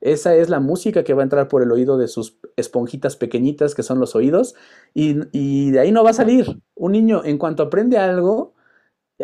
[0.00, 3.76] Esa es la música que va a entrar por el oído de sus esponjitas pequeñitas
[3.76, 4.56] que son los oídos.
[4.92, 6.60] Y, de ahí no va a salir.
[6.74, 8.54] Un niño en cuanto aprende algo,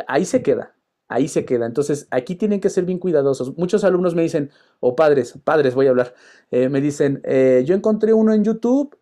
[0.06, 0.76] ahí se queda.
[1.08, 1.66] Ahí se queda.
[1.66, 3.58] Entonces aquí tienen que ser bien cuidadosos.
[3.58, 6.14] Muchos alumnos me dicen, o padres, padres voy a hablar,
[6.52, 8.96] eh, me dicen, eh, yo encontré uno en YouTube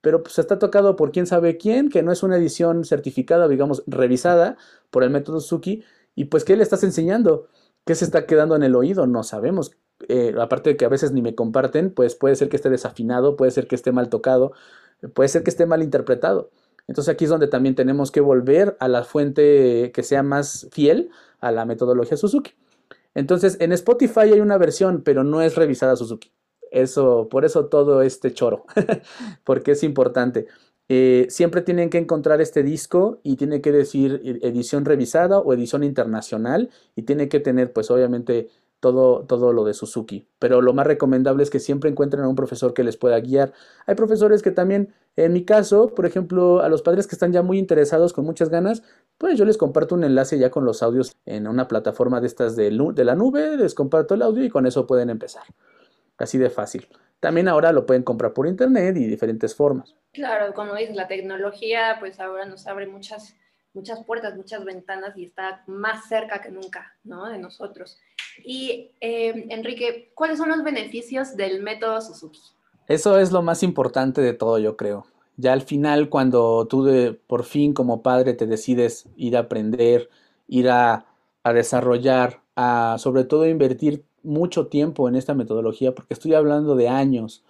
[0.00, 3.82] pero pues está tocado por quién sabe quién, que no es una edición certificada, digamos,
[3.86, 4.56] revisada
[4.90, 7.48] por el método Suzuki, y pues ¿qué le estás enseñando?
[7.84, 9.06] ¿Qué se está quedando en el oído?
[9.06, 9.72] No sabemos.
[10.08, 13.36] Eh, aparte de que a veces ni me comparten, pues puede ser que esté desafinado,
[13.36, 14.52] puede ser que esté mal tocado,
[15.14, 16.50] puede ser que esté mal interpretado.
[16.88, 21.10] Entonces aquí es donde también tenemos que volver a la fuente que sea más fiel
[21.40, 22.52] a la metodología Suzuki.
[23.14, 26.32] Entonces en Spotify hay una versión, pero no es revisada Suzuki.
[26.70, 28.64] Eso, por eso todo este choro,
[29.44, 30.46] porque es importante.
[30.88, 35.52] Eh, siempre tienen que encontrar este disco y tiene que decir e, edición revisada o
[35.52, 38.50] edición internacional y tiene que tener pues obviamente
[38.80, 40.28] todo, todo lo de Suzuki.
[40.38, 43.52] Pero lo más recomendable es que siempre encuentren a un profesor que les pueda guiar.
[43.86, 47.42] Hay profesores que también, en mi caso, por ejemplo, a los padres que están ya
[47.42, 48.82] muy interesados, con muchas ganas,
[49.18, 52.54] pues yo les comparto un enlace ya con los audios en una plataforma de estas
[52.54, 55.44] de, de la nube, les comparto el audio y con eso pueden empezar.
[56.18, 56.88] Así de fácil.
[57.20, 59.94] También ahora lo pueden comprar por internet y diferentes formas.
[60.12, 63.34] Claro, como dices, la tecnología pues ahora nos abre muchas,
[63.74, 67.28] muchas puertas, muchas ventanas y está más cerca que nunca, ¿no?
[67.28, 67.98] De nosotros.
[68.44, 72.40] Y eh, Enrique, ¿cuáles son los beneficios del método Suzuki?
[72.88, 75.06] Eso es lo más importante de todo, yo creo.
[75.36, 80.08] Ya al final, cuando tú de, por fin como padre te decides ir a aprender,
[80.48, 81.06] ir a,
[81.42, 86.88] a desarrollar, a sobre todo invertir mucho tiempo en esta metodología porque estoy hablando de
[86.88, 87.44] años,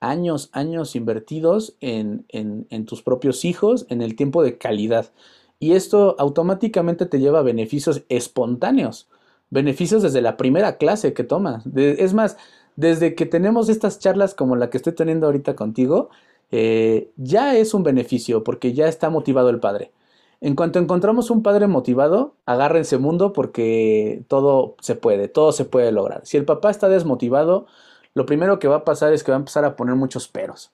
[0.00, 5.10] años, años invertidos en, en, tus propios hijos, en el tiempo de calidad.
[5.58, 9.08] Y esto automáticamente te lleva a beneficios espontáneos,
[9.50, 11.64] beneficios desde la primera clase que tomas.
[11.74, 12.36] es más,
[12.76, 16.10] desde que tenemos estas charlas como la que estoy teniendo ahorita contigo,
[16.50, 19.92] eh, ya es un beneficio porque ya está motivado el padre.
[20.40, 25.92] En cuanto encontramos un padre motivado, agárrense mundo porque todo se puede, todo se puede
[25.92, 26.22] lograr.
[26.24, 27.66] Si el papá está desmotivado,
[28.14, 30.72] lo primero que va a pasar es que va a empezar a poner muchos peros.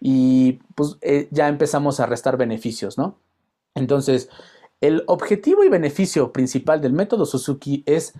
[0.00, 3.16] Y pues eh, ya empezamos a restar beneficios, ¿no?
[3.74, 4.28] Entonces,
[4.82, 8.12] el objetivo y beneficio principal del método Suzuki es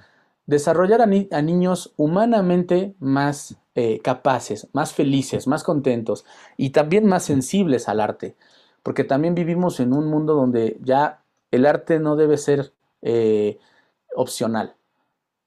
[0.47, 6.25] desarrollar a, niños humanamente más eh, capaces, más felices, más contentos
[6.57, 8.37] y también más sensibles al arte
[8.87, 12.73] porque también vivimos en un mundo donde ya el arte no debe ser
[13.03, 13.59] eh,
[14.15, 14.77] opcional.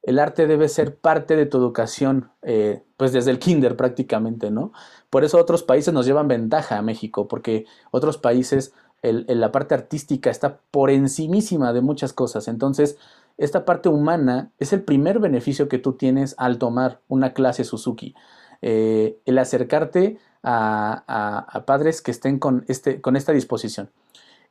[0.02, 4.73] El arte debe ser parte de tu educación, eh, pues desde el kinder prácticamente, ¿no?
[5.10, 10.30] Por eso otros países nos llevan ventaja a México, porque otros países la parte artística
[10.30, 12.49] está por encimísima de muchas cosas.
[12.49, 12.97] Entonces,
[13.38, 18.15] esta parte humana es el primer beneficio que tú tienes al tomar una clase Suzuki.
[18.62, 23.89] Eh, el acercarte a, padres que estén con, este, con esta disposición.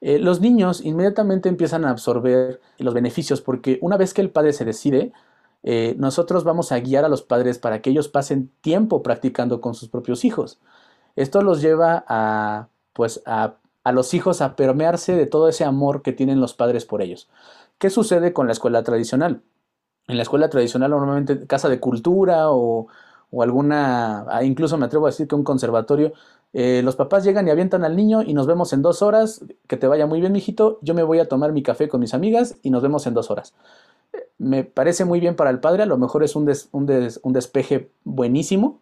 [0.00, 4.52] Eh, los niños inmediatamente empiezan a absorber los beneficios porque una vez que el padre
[4.52, 5.12] se decide,
[5.62, 9.74] eh, nosotros vamos a guiar a los padres para que ellos pasen tiempo practicando con
[9.74, 10.58] sus propios hijos.
[11.16, 16.02] Esto los lleva a, pues, a, a los hijos a permearse de todo ese amor
[16.02, 17.28] que tienen los padres por ellos.
[17.78, 19.42] ¿Qué sucede con la escuela tradicional?
[20.06, 22.86] En la escuela tradicional normalmente casa de cultura o,
[23.30, 26.12] o alguna, ah, incluso me atrevo a decir que un conservatorio,
[26.52, 29.76] eh, los papás llegan y avientan al niño y nos vemos en dos horas, que
[29.76, 32.56] te vaya muy bien, mijito, yo me voy a tomar mi café con mis amigas
[32.62, 33.54] y nos vemos en dos horas.
[34.38, 38.80] Me parece muy bien para el padre, a lo mejor es un, un despeje buenísimo,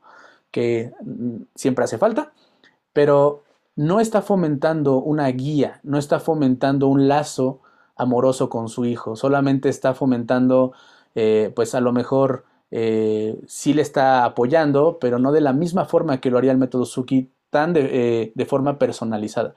[0.50, 2.32] que mm, siempre hace falta,
[2.92, 3.42] pero
[3.74, 7.60] no está fomentando una guía, no está fomentando un lazo
[7.94, 10.72] amoroso con su hijo, solamente está fomentando,
[11.14, 12.44] eh, pues a lo mejor
[12.78, 16.58] eh, sí le está apoyando, pero no de la misma forma que lo haría el
[16.58, 19.54] método Suki, tan de, eh, de forma personalizada.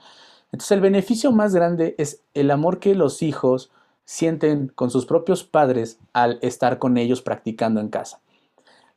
[0.54, 3.72] Entonces el beneficio más grande es el amor que los hijos
[4.06, 8.22] sienten con sus propios padres al estar con ellos practicando en casa.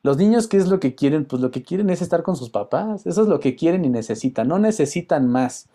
[0.04, 1.24] Los niños, ¿qué es lo que quieren?
[1.24, 3.04] Pues lo que quieren es estar con sus papás.
[3.06, 4.46] Eso es lo que quieren y necesitan.
[4.46, 5.68] No necesitan más.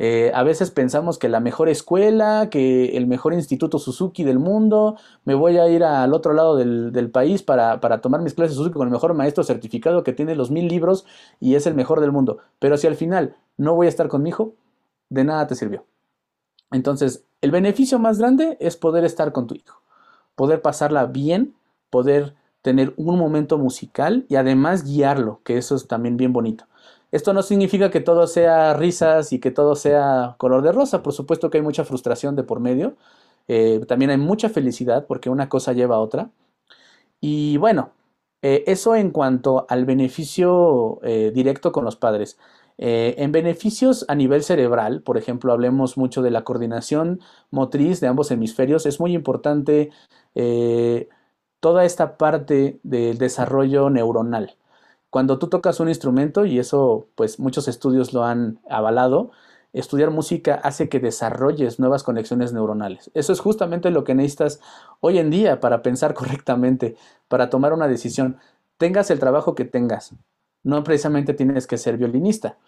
[0.00, 4.96] Eh, a veces pensamos que la mejor escuela, que el mejor instituto Suzuki del mundo,
[5.24, 8.86] me voy a ir al otro lado del, país para, tomar mis clases Suzuki con
[8.86, 11.04] el mejor maestro certificado que tiene los mil libros
[11.40, 12.38] y es el mejor del mundo.
[12.60, 14.54] Pero si al final no voy a estar con mi hijo,
[15.08, 15.84] de nada te sirvió.
[16.70, 19.82] Entonces, el beneficio más grande es poder estar con tu hijo,
[20.36, 21.54] poder pasarla bien,
[21.90, 26.67] poder tener un momento musical y además guiarlo, que eso es también bien bonito.
[27.10, 31.02] Esto no significa que todo sea risas y que todo sea color de rosa.
[31.02, 32.96] Por supuesto que hay mucha frustración de por medio.
[33.48, 36.30] Eh, también hay mucha felicidad porque una cosa lleva a otra.
[37.20, 37.92] Y bueno,
[38.42, 42.38] eh, eso en cuanto al beneficio eh, directo con los padres.
[42.80, 48.30] en beneficios a nivel cerebral, por ejemplo, hablemos mucho de la coordinación motriz de ambos
[48.30, 48.86] hemisferios.
[48.86, 49.90] Es muy importante
[51.60, 54.57] toda esta parte del desarrollo neuronal.
[55.10, 59.30] Cuando tú tocas un instrumento, y eso pues muchos estudios lo han avalado,
[59.72, 63.10] estudiar música hace que desarrolles nuevas conexiones neuronales.
[63.14, 64.60] Eso es justamente lo que necesitas
[65.00, 66.96] hoy en día para pensar correctamente,
[67.28, 68.36] para tomar una decisión.
[68.76, 70.14] Tengas el trabajo que tengas.
[70.62, 72.58] No precisamente tienes que ser violinista,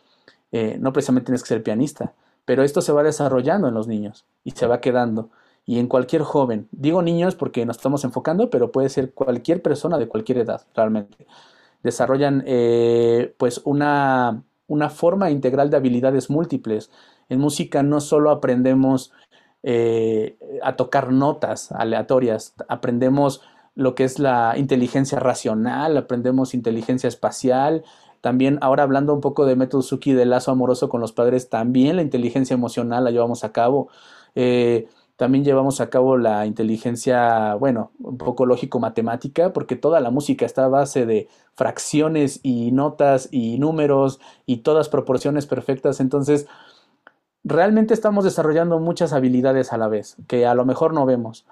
[0.53, 4.25] eh, no precisamente tienes que ser pianista, pero esto se va desarrollando en los niños
[4.45, 5.31] y se va quedando.
[5.67, 9.99] Y en cualquier joven, digo niños porque nos estamos enfocando, pero puede ser cualquier persona
[9.99, 11.27] de cualquier edad, realmente
[11.83, 16.91] desarrollan eh, pues una, una, forma integral de habilidades múltiples.
[17.29, 19.13] En música no solo aprendemos
[19.63, 23.43] eh, a tocar notas aleatorias, aprendemos
[23.75, 27.85] lo que es la inteligencia racional, aprendemos inteligencia espacial,
[28.21, 31.97] también ahora hablando un poco de método Suki de lazo amoroso con los padres, también
[31.97, 33.89] la inteligencia emocional la llevamos a cabo.
[34.35, 34.89] Eh,
[35.21, 40.65] también llevamos a cabo la inteligencia, bueno, un poco lógico-matemática, porque toda la música está
[40.65, 46.01] a base de fracciones y notas y números y todas proporciones perfectas.
[46.01, 46.47] Entonces,
[47.45, 51.45] realmente estamos desarrollando muchas habilidades a la vez, que a lo mejor no vemos.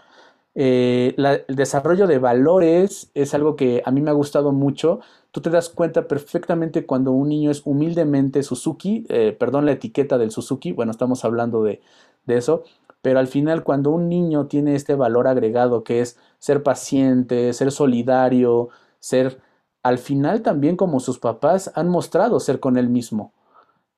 [0.54, 5.00] Eh, el desarrollo de valores es algo que a mí me ha gustado mucho.
[5.31, 10.16] Tú te das cuenta perfectamente cuando un niño es humildemente Suzuki, eh, perdón la etiqueta
[10.16, 11.83] del Suzuki, bueno, estamos hablando de,
[12.24, 12.64] de eso,
[13.03, 17.73] pero al final cuando un niño tiene este valor agregado que es ser paciente, ser
[17.73, 18.69] solidario,
[19.01, 19.41] ser
[19.83, 23.33] al final también como sus papás han mostrado ser con él mismo,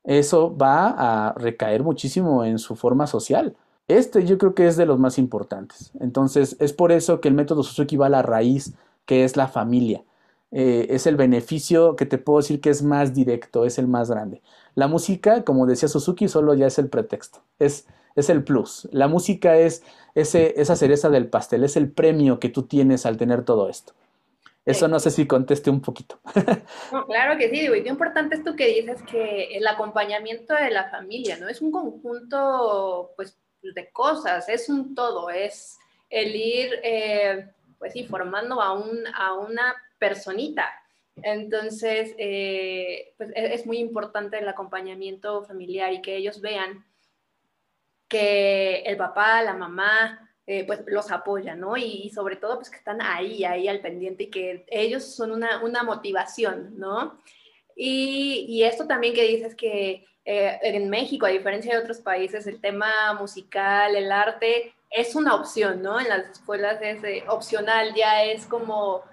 [0.05, 0.95] eso va
[1.29, 3.57] a recaer muchísimo en su forma social.
[3.89, 5.93] Este yo creo que es de los más importantes.
[6.01, 9.49] Entonces es por eso que el método Suzuki va a la raíz, que es la
[9.49, 10.05] familia.
[10.53, 14.11] Eh, es el beneficio que te puedo decir que es más directo, es el más
[14.11, 14.43] grande.
[14.75, 17.41] La música, como decía Suzuki, solo ya es el pretexto.
[17.59, 18.88] Es es el plus.
[18.92, 19.83] La música es
[20.14, 23.94] ese, esa cereza del pastel, es el premio que tú tienes al tener todo esto.
[24.66, 26.20] Eso no sé si conteste un poquito.
[27.07, 30.90] claro que sí, digo, y qué importante esto que dices que el acompañamiento de la
[30.90, 31.49] familia, ¿no?
[31.49, 38.05] Es un conjunto, pues, de cosas, es un todo, es el ir, eh, pues sí,
[38.05, 40.68] formando a, un, a una personita.
[41.16, 46.85] Entonces, eh, pues e, es muy importante el acompañamiento familiar y que ellos vean
[48.11, 51.77] que el papá, la mamá, eh, pues los apoyan, ¿no?
[51.77, 55.62] Y, sobre todo, pues que están ahí, ahí al pendiente y que ellos son una,
[55.62, 57.20] una motivación, ¿no?
[57.77, 62.49] Y, y, esto también que dices que eh, en México, a diferencia de otros países,
[62.49, 66.01] el tema musical, el arte, es una opción, ¿no?
[66.01, 69.05] En las escuelas es eh, opcional, ya es como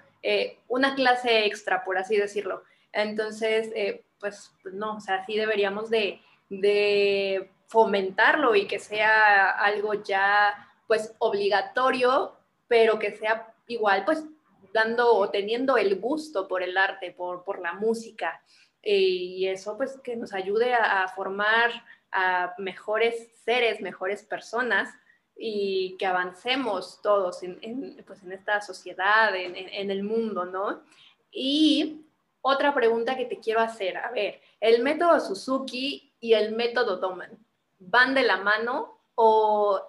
[0.66, 2.64] una clase extra, por así decirlo.
[2.92, 3.70] Entonces,
[4.18, 10.68] pues, pues, no, o sea, sí deberíamos de, de fomentarlo y que sea algo ya
[10.86, 12.34] pues obligatorio,
[12.66, 14.24] pero que sea igual pues
[14.72, 18.42] dando o teniendo el gusto por el arte, por, por la música.
[18.82, 21.70] Y eso pues que nos ayude a, formar
[22.10, 24.88] a mejores seres, mejores personas
[25.36, 30.82] y que avancemos todos en, pues, en esta sociedad, en, en, el mundo, ¿no?
[31.30, 32.06] Y
[32.40, 37.38] otra pregunta que te quiero hacer, a ver, ¿el método Suzuki y el método Doman
[37.78, 39.80] van de la mano o,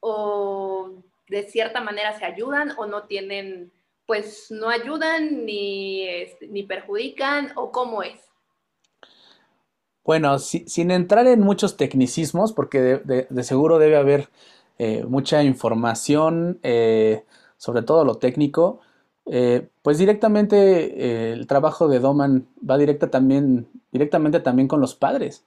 [0.00, 0.90] o
[1.28, 3.72] de cierta manera se ayudan o no tienen,
[4.06, 8.30] pues no ayudan ni, este, ni perjudican o cómo es?
[10.04, 14.28] Bueno, sin entrar en muchos tecnicismos, porque de, seguro debe haber
[14.78, 17.22] eh, mucha información, eh,
[17.58, 18.80] sobre todo lo técnico,
[19.26, 25.44] eh, pues directamente el trabajo de Doman va directa también, directamente también con los padres.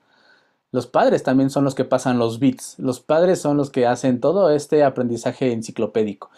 [0.73, 4.19] Los padres también son los que pasan los bits, los padres son los que hacen
[4.19, 6.29] todo este aprendizaje enciclopédico.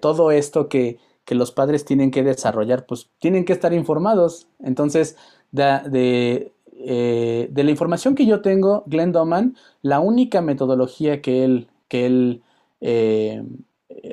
[0.00, 4.48] todo esto que, que, los padres tienen que desarrollar, pues tienen que estar informados.
[4.60, 5.16] Entonces,
[5.52, 11.68] de eh, de la información que yo tengo, Glenn Doman, la única metodología que él,
[11.88, 12.42] que él
[12.80, 13.42] eh,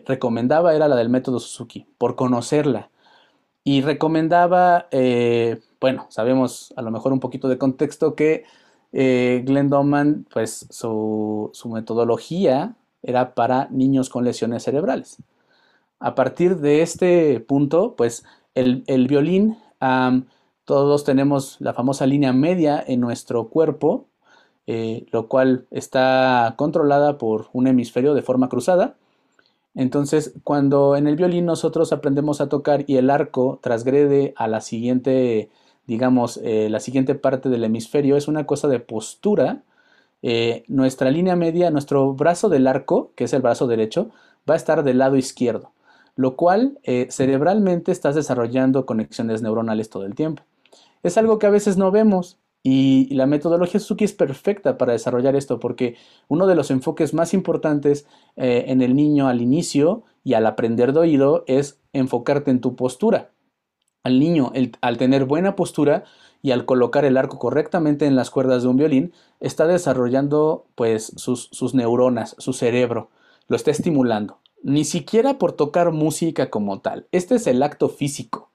[0.05, 2.89] recomendaba era la del método Suzuki, por conocerla.
[3.63, 8.45] Y recomendaba, eh, bueno, sabemos a lo mejor un poquito de contexto que
[8.95, 15.17] Glenn Doman, pues su, metodología era para niños con lesiones cerebrales.
[15.99, 19.57] A partir de este punto, pues el, violín
[20.65, 24.07] todos tenemos la famosa línea media en nuestro cuerpo,
[24.67, 28.95] eh, lo cual está controlada por un hemisferio de forma cruzada.
[29.75, 34.61] Entonces, cuando en el violín nosotros aprendemos a tocar y el arco transgrede a la
[34.61, 35.49] siguiente,
[35.87, 39.63] digamos, eh, la siguiente parte del hemisferio, es una cosa de postura.
[40.21, 44.09] Eh, nuestra línea media, nuestro brazo del arco, que es el brazo derecho,
[44.49, 45.71] va a estar del lado izquierdo,
[46.15, 50.43] lo cual cerebralmente estás desarrollando conexiones neuronales todo el tiempo.
[51.03, 55.35] Es algo que a veces no vemos y la metodología Suzuki es perfecta para desarrollar
[55.35, 60.33] esto porque uno de los enfoques más importantes eh, en el niño al inicio y
[60.33, 63.29] al aprender de oído es enfocarte en tu postura.
[64.05, 66.03] Al niño, al tener buena postura
[66.43, 71.11] y al colocar el arco correctamente en las cuerdas de un violín, está desarrollando pues
[71.15, 73.09] sus, neuronas, su cerebro,
[73.47, 74.37] lo está estimulando.
[74.61, 77.07] Ni siquiera por tocar música como tal.
[77.11, 78.51] Este es el acto físico.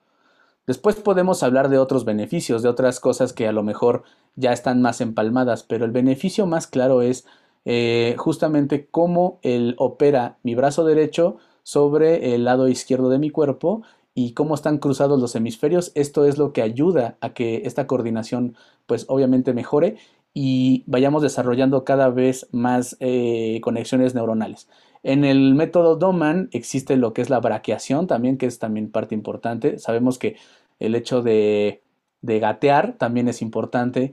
[0.68, 4.04] Después podemos hablar de otros beneficios, de otras cosas que a lo mejor
[4.36, 7.26] ya están más empalmadas, pero el beneficio más claro es
[7.64, 13.82] eh, justamente cómo él opera mi brazo derecho sobre el lado izquierdo de mi cuerpo
[14.14, 15.92] y cómo están cruzados los hemisferios.
[15.94, 19.96] Esto es lo que ayuda a que esta coordinación pues obviamente mejore
[20.34, 24.68] y vayamos desarrollando cada vez más eh, conexiones neuronales.
[25.02, 29.14] En el método Doman existe lo que es la braqueación también, que es también parte
[29.14, 29.78] importante.
[29.78, 30.36] Sabemos que
[30.78, 31.82] el hecho de,
[32.22, 34.12] gatear también es importante.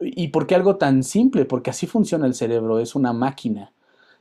[0.00, 1.44] ¿Y por qué algo tan simple?
[1.44, 3.72] Porque así funciona el cerebro, es una máquina.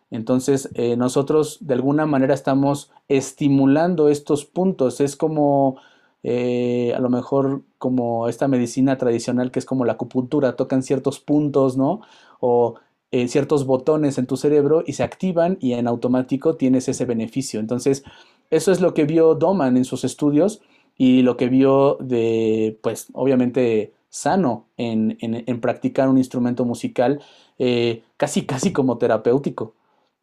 [0.10, 5.02] Entonces, eh, nosotros de alguna manera estamos estimulando estos puntos.
[5.02, 5.78] Es como,
[6.24, 11.20] eh, a lo mejor, como esta medicina tradicional que es como la acupuntura, tocan ciertos
[11.20, 12.02] puntos, ¿no?
[12.40, 12.76] O
[13.12, 17.60] eh, ciertos botones en tu cerebro y se activan y en automático tienes ese beneficio.
[17.60, 18.04] Entonces,
[18.50, 20.62] eso es lo que vio Doman en sus estudios
[20.98, 25.18] y lo que vio de, pues, obviamente sano en,
[25.62, 27.22] practicar un instrumento musical
[27.60, 29.74] eh, casi, casi como terapéutico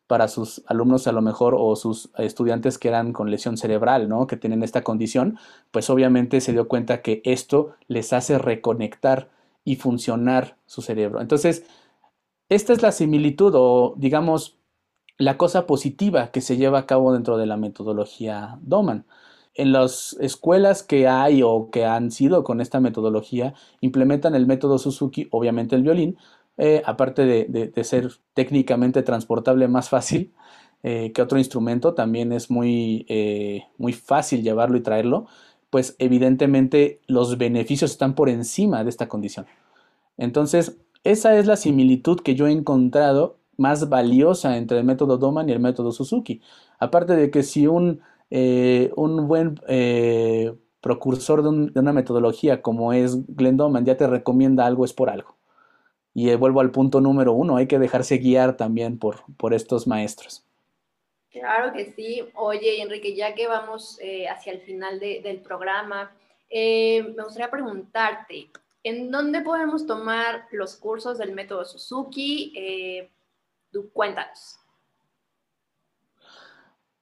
[0.06, 4.26] para sus alumnos a lo mejor o sus estudiantes que eran con lesión cerebral, ¿no?
[4.26, 5.38] Que tienen esta condición,
[5.70, 9.30] pues obviamente se dio cuenta que esto les hace reconectar
[9.64, 11.20] y funcionar su cerebro.
[11.20, 11.64] Entonces,
[12.48, 14.58] esta es la similitud o digamos
[15.16, 19.06] la cosa positiva que se lleva a cabo dentro de la metodología Doman.
[19.54, 24.78] En las escuelas que hay o que han sido con esta metodología, implementan el método
[24.78, 26.18] Suzuki, obviamente el violín,
[26.56, 30.32] eh, aparte de, ser técnicamente transportable más fácil
[30.82, 35.26] eh, que otro instrumento, también es muy, eh, muy fácil llevarlo y traerlo,
[35.70, 39.46] pues evidentemente los beneficios están por encima de esta condición.
[40.16, 45.48] Entonces, esa es la similitud que yo he encontrado más valiosa entre el método Doman
[45.48, 46.40] y el método Suzuki.
[46.78, 53.56] Aparte de que si un, un buen eh, procursor de, una metodología como es Glenn
[53.56, 55.36] Doman ya te recomienda algo, es por algo.
[56.14, 59.86] Y eh, vuelvo al punto número uno, hay que dejarse guiar también por, por estos
[59.86, 60.44] maestros.
[61.30, 62.22] Claro que sí.
[62.34, 63.98] Oye, Enrique, ya que vamos
[64.30, 66.12] hacia el final del programa,
[66.48, 68.50] me gustaría preguntarte,
[68.84, 72.52] ¿En dónde podemos tomar los cursos del método Suzuki?
[72.54, 73.10] Eh,
[73.94, 74.58] cuéntanos.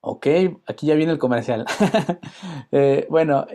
[0.01, 0.27] Ok,
[0.67, 1.67] aquí ya viene el comercial.
[2.75, 3.47] Eh, bueno,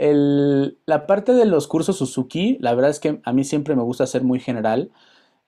[0.85, 4.05] la parte de los cursos Suzuki, la verdad es que a mí siempre me gusta
[4.05, 4.91] ser muy general,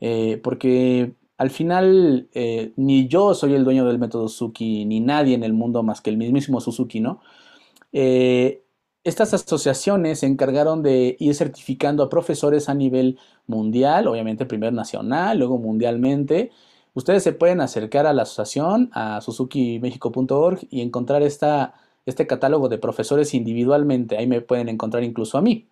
[0.01, 2.29] eh, porque al final
[2.75, 6.09] ni yo soy el dueño del método Suzuki, ni nadie en el mundo más que
[6.09, 7.21] el mismísimo Suzuki, ¿no?
[9.03, 15.37] estas asociaciones se encargaron de ir certificando a profesores a nivel mundial, obviamente primero nacional,
[15.39, 16.51] luego mundialmente.
[16.93, 21.75] Ustedes se pueden acercar a la asociación, a suzukimexico.org y encontrar esta,
[22.05, 24.17] este catálogo de profesores individualmente.
[24.17, 25.67] Ahí me pueden encontrar incluso a mí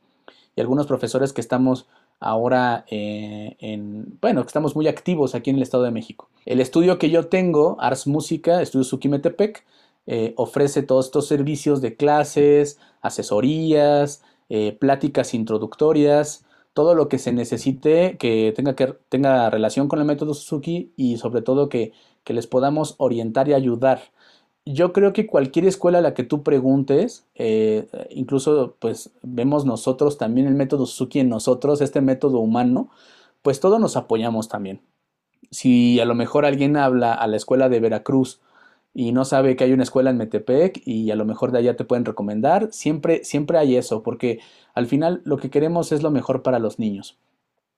[0.55, 1.87] y algunos profesores que estamos
[2.19, 6.29] ahora eh, en, bueno, que estamos muy activos aquí en el Estado de México.
[6.45, 9.65] El estudio que yo tengo, Ars Música, Estudio Sukimetepec,
[10.07, 17.33] eh, ofrece todos estos servicios de clases, asesorías, eh, pláticas introductorias, todo lo que se
[17.33, 21.91] necesite que tenga, que tenga relación con el método Suzuki y sobre todo que,
[22.23, 23.99] que les podamos orientar y ayudar
[24.73, 30.17] yo creo que cualquier escuela a la que tú preguntes, eh, incluso pues vemos nosotros
[30.17, 32.89] también el método Suzuki en nosotros, este método humano,
[33.41, 34.81] pues todos nos apoyamos también.
[35.51, 38.41] Si a lo mejor alguien habla a la escuela de Veracruz
[38.93, 41.77] y no sabe que hay una escuela en Metepec y a lo mejor de allá
[41.77, 44.39] te pueden recomendar, siempre, siempre hay eso, porque
[44.73, 47.17] al final lo que queremos es lo mejor para los niños.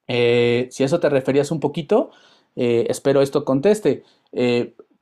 [0.08, 2.10] Eh, si a eso te referías un poquito,
[2.56, 4.04] eh, espero esto conteste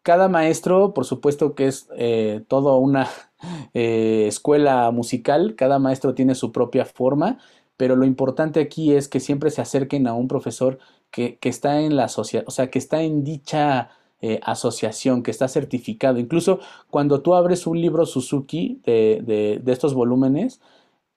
[0.07, 3.09] cada maestro, por supuesto que es eh, toda una
[3.73, 7.39] eh, escuela musical, cada maestro tiene su propia forma,
[7.75, 10.79] pero lo importante aquí es que siempre se acerquen a un profesor
[11.11, 13.89] que, está en la asociación, o sea, que está en dicha
[14.21, 16.19] eh, asociación, que está certificado.
[16.19, 20.61] Incluso cuando tú abres un libro Suzuki de, de estos volúmenes,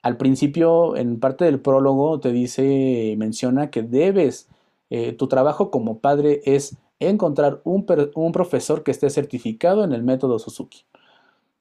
[0.03, 4.49] al principio, en parte del prólogo, te dice, menciona que debes,
[5.17, 7.85] tu trabajo como padre es encontrar un,
[8.33, 10.85] profesor que esté certificado en el método Suzuki.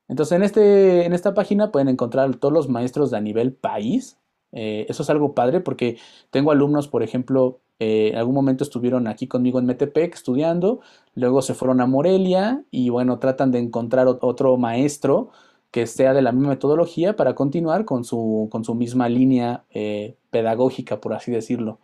[0.08, 4.18] Entonces, en, este, en esta página pueden encontrar todos los maestros de a nivel país.
[4.52, 5.98] Eh, eso es algo padre porque
[6.32, 10.82] tengo alumnos, por ejemplo, eh, en algún momento estuvieron aquí conmigo en Metepec estudiando,
[11.16, 15.30] luego se fueron a Morelia y bueno, tratan de encontrar otro maestro
[15.72, 20.18] que sea de la misma metodología para continuar con su, con su misma línea eh,
[20.32, 21.80] pedagógica, por así decirlo.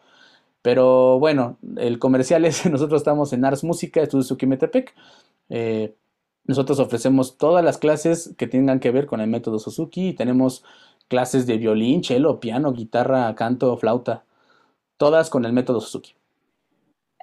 [0.66, 4.48] Pero bueno, el comercial es, nosotros estamos en Ars Música, Estudio Suzuki
[5.50, 5.94] Eh,
[6.46, 10.64] nosotros ofrecemos todas las clases que tengan que ver con el método Suzuki y tenemos
[11.08, 14.26] clases de violín, cello, piano, guitarra, canto, flauta,
[14.98, 16.16] todas con el método Suzuki.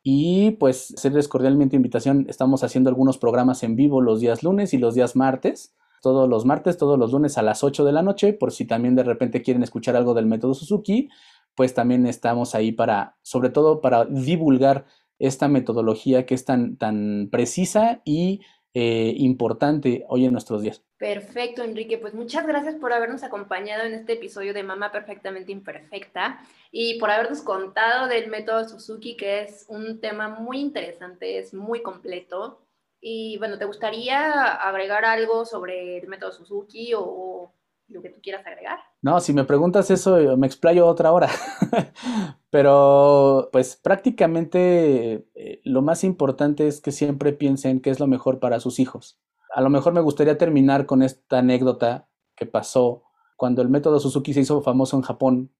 [0.04, 2.26] Y pues, serles cordialmente invitación.
[2.28, 6.44] Estamos haciendo algunos programas en vivo los días lunes y los días martes todos los
[6.44, 9.42] martes, todos los lunes a las 8 de la noche, por si también de repente
[9.42, 11.08] quieren escuchar algo del método Suzuki,
[11.54, 14.86] pues también estamos ahí para, sobre todo para divulgar
[15.18, 18.40] esta metodología que es tan, tan precisa y
[18.72, 20.84] eh, importante hoy en nuestros días.
[20.96, 21.98] Perfecto, Enrique.
[21.98, 26.38] Pues muchas gracias por habernos acompañado en este episodio de Mamá Perfectamente Imperfecta
[26.70, 31.82] y por habernos contado del método Suzuki, que es un tema muy interesante, es muy
[31.82, 32.60] completo
[33.00, 37.54] y bueno, ¿te gustaría agregar algo sobre el método Suzuki o,
[37.88, 38.78] lo que tú quieras agregar?
[39.02, 41.28] No, si me preguntas eso, me explayo otra hora.
[42.50, 48.38] Pero pues prácticamente eh, lo más importante es que siempre piensen qué es lo mejor
[48.38, 49.18] para sus hijos.
[49.54, 53.02] A lo mejor me gustaría terminar con esta anécdota que pasó
[53.36, 55.52] cuando el método Suzuki se hizo famoso en Japón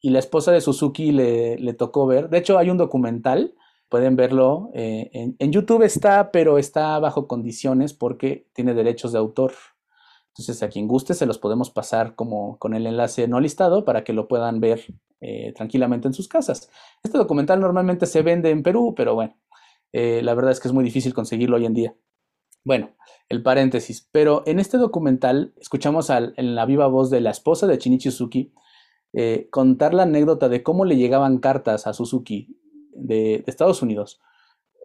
[0.00, 2.28] y la esposa de Suzuki le, le tocó ver.
[2.28, 3.54] De hecho, hay un documental
[3.94, 9.52] Pueden verlo eh, en, YouTube está, pero está bajo condiciones porque tiene derechos de autor.
[10.30, 14.02] Entonces, a quien guste, se los podemos pasar como con el enlace no listado para
[14.02, 14.80] que lo puedan ver
[15.20, 16.68] eh, tranquilamente en sus casas.
[17.04, 19.38] Este documental normalmente se vende en Perú, pero bueno,
[19.92, 21.94] eh, la verdad es que es muy difícil conseguirlo hoy en día.
[22.64, 22.96] Bueno,
[23.28, 24.08] el paréntesis.
[24.10, 28.52] Pero en este documental escuchamos en la viva voz de la esposa de Chinichi Suzuki
[29.50, 32.58] contar la anécdota de cómo le llegaban cartas a Suzuki
[32.94, 34.20] de, Estados Unidos,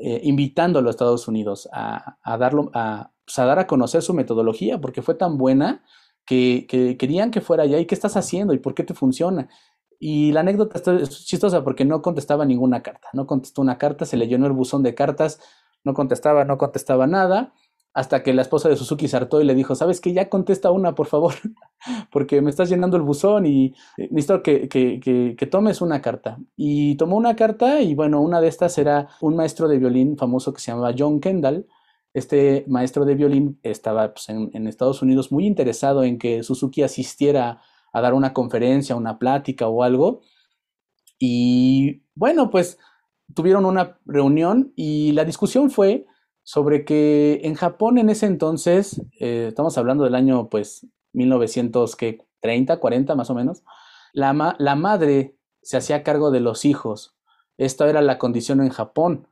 [0.02, 5.02] eh, invitándolo a Estados Unidos a, darlo, pues, a, dar a conocer su metodología, porque
[5.02, 5.84] fue tan buena
[6.26, 6.68] que,
[7.00, 7.80] querían que fuera allá.
[7.80, 8.54] ¿Y qué estás haciendo?
[8.54, 9.50] ¿Y por qué te funciona?
[10.00, 13.10] Y la anécdota es chistosa porque no contestaba ninguna carta.
[13.14, 15.42] No contestó una carta, se le llenó el buzón de cartas,
[15.84, 17.54] no contestaba, no contestaba nada
[17.94, 20.14] hasta que la esposa de Suzuki se y le dijo, ¿sabes qué?
[20.14, 21.34] Ya contesta una, por favor,
[22.12, 26.38] porque me estás llenando el buzón y eh, necesito que, que, tomes una carta.
[26.56, 30.54] Y tomó una carta y bueno, una de estas era un maestro de violín famoso
[30.54, 31.68] que se llamaba John Kendall.
[32.14, 37.62] este maestro de violín estaba pues, en, Estados Unidos muy interesado en que Suzuki asistiera
[37.92, 40.22] a dar una conferencia, una plática o algo.
[41.18, 42.78] Y bueno, pues
[43.34, 46.06] tuvieron una reunión y la discusión fue
[46.50, 53.14] sobre que en Japón en ese entonces, eh, estamos hablando del año pues 1930, 40
[53.14, 53.62] más o menos,
[54.14, 57.16] la, la madre se hacía cargo de los hijos.
[57.60, 59.28] Esta era la condición en Japón.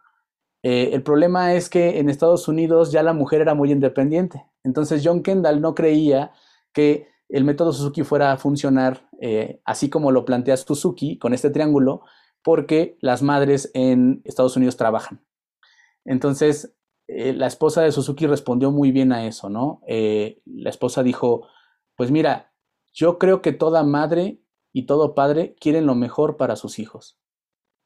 [0.61, 4.45] Eh, el problema es que en Estados Unidos ya la mujer era muy independiente.
[4.63, 6.33] Entonces John Kendall no creía
[6.71, 11.49] que el método Suzuki fuera a funcionar eh, así como lo plantea Suzuki con este
[11.49, 12.03] triángulo,
[12.43, 15.25] porque las madres en Estados Unidos trabajan.
[16.05, 16.76] Entonces,
[17.07, 19.81] eh, la esposa de Suzuki respondió muy bien a eso, ¿no?
[19.87, 21.47] Eh, la esposa dijo,
[21.95, 22.53] pues mira,
[22.93, 24.41] yo creo que toda madre
[24.73, 27.19] y todo padre quieren lo mejor para sus hijos.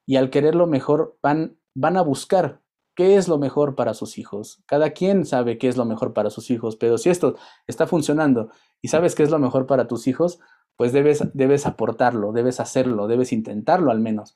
[0.07, 2.61] Y al querer lo mejor van, van a buscar
[2.95, 4.63] qué es lo mejor para sus hijos.
[4.65, 7.35] Cada quien sabe qué es lo mejor para sus hijos, pero si esto
[7.67, 8.49] está funcionando
[8.81, 10.39] y sabes qué es lo mejor para tus hijos,
[10.75, 14.35] pues debes, debes aportarlo, debes hacerlo, debes intentarlo al menos.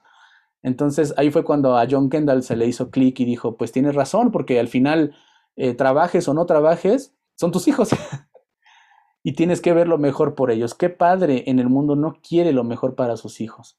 [0.66, 3.94] Entonces ahí fue cuando a John Kendall se le hizo clic y dijo, pues tienes
[3.94, 5.14] razón, porque al final,
[5.56, 7.90] eh, trabajes o no trabajes, son tus hijos.
[9.24, 10.74] y tienes que ver lo mejor por ellos.
[10.74, 13.78] ¿Qué padre en el mundo no quiere lo mejor para sus hijos?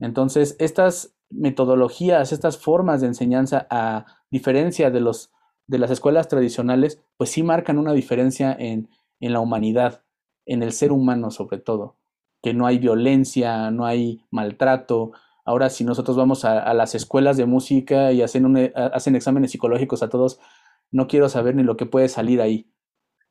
[0.00, 5.30] Entonces, estas metodologías, estas formas de enseñanza, a diferencia de, los,
[5.68, 8.90] de las escuelas tradicionales, pues sí marcan una diferencia en,
[9.20, 10.02] en la humanidad,
[10.44, 11.98] en el ser humano sobre todo.
[12.42, 15.12] Que no hay violencia, no hay maltrato,
[15.44, 20.08] Ahora, si nosotros vamos a, las escuelas de música y hacen, hacen exámenes psicológicos a
[20.08, 20.38] todos,
[20.90, 22.70] no quiero saber ni lo que puede salir ahí.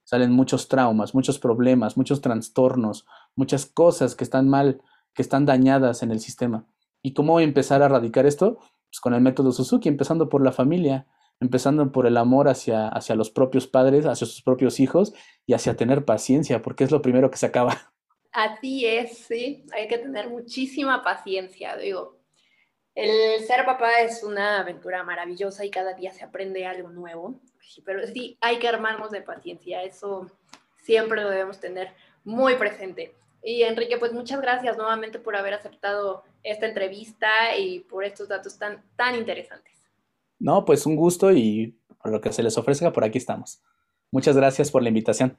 [0.03, 3.05] Salen muchos traumas, muchos problemas, muchos trastornos,
[3.35, 4.81] muchas cosas que están mal,
[5.13, 6.65] que están dañadas en el sistema.
[7.01, 8.57] ¿Y cómo empezar a erradicar esto?
[8.57, 11.07] Pues con el método Suzuki, empezando por la familia,
[11.39, 15.13] empezando por el amor hacia, hacia los propios padres, hacia sus propios hijos
[15.45, 17.93] y hacia tener paciencia, porque es lo primero que se acaba.
[18.31, 22.17] Así es, sí, hay que tener muchísima paciencia, digo.
[22.93, 27.39] El ser papá es una aventura maravillosa y cada día se aprende algo nuevo,
[27.85, 30.29] pero sí hay que armarnos de paciencia, eso
[30.81, 33.15] siempre lo debemos tener muy presente.
[33.41, 38.57] Y Enrique, pues muchas gracias nuevamente por haber aceptado esta entrevista y por estos datos
[38.57, 39.73] tan, tan interesantes.
[40.39, 43.61] No, pues un gusto y por lo que se les ofrezca, por aquí estamos.
[44.11, 45.37] Muchas gracias por la invitación.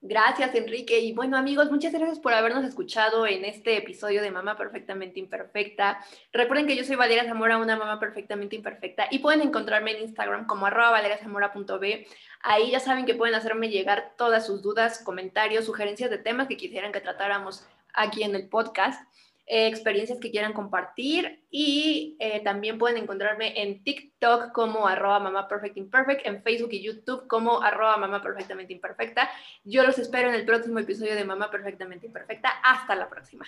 [0.00, 1.00] Gracias, Enrique.
[1.00, 5.98] Y bueno, amigos, muchas gracias por habernos escuchado en este episodio de Mamá Perfectamente Imperfecta.
[6.32, 10.46] Recuerden que yo soy Valeria Zamora, una mamá perfectamente imperfecta, y pueden encontrarme en Instagram
[10.46, 12.06] como arroba valeriazamora.b.
[12.42, 16.56] Ahí ya saben que pueden hacerme llegar todas sus dudas, comentarios, sugerencias de temas que
[16.56, 19.02] quisieran que tratáramos aquí en el podcast.
[19.50, 25.48] Eh, experiencias que quieran compartir y eh, también pueden encontrarme en TikTok como arroba mamá
[25.48, 29.30] perfect imperfect, en Facebook y YouTube como arroba mamá perfectamente imperfecta.
[29.64, 32.50] Yo los espero en el próximo episodio de Mamá Perfectamente Imperfecta.
[32.62, 33.46] Hasta la próxima.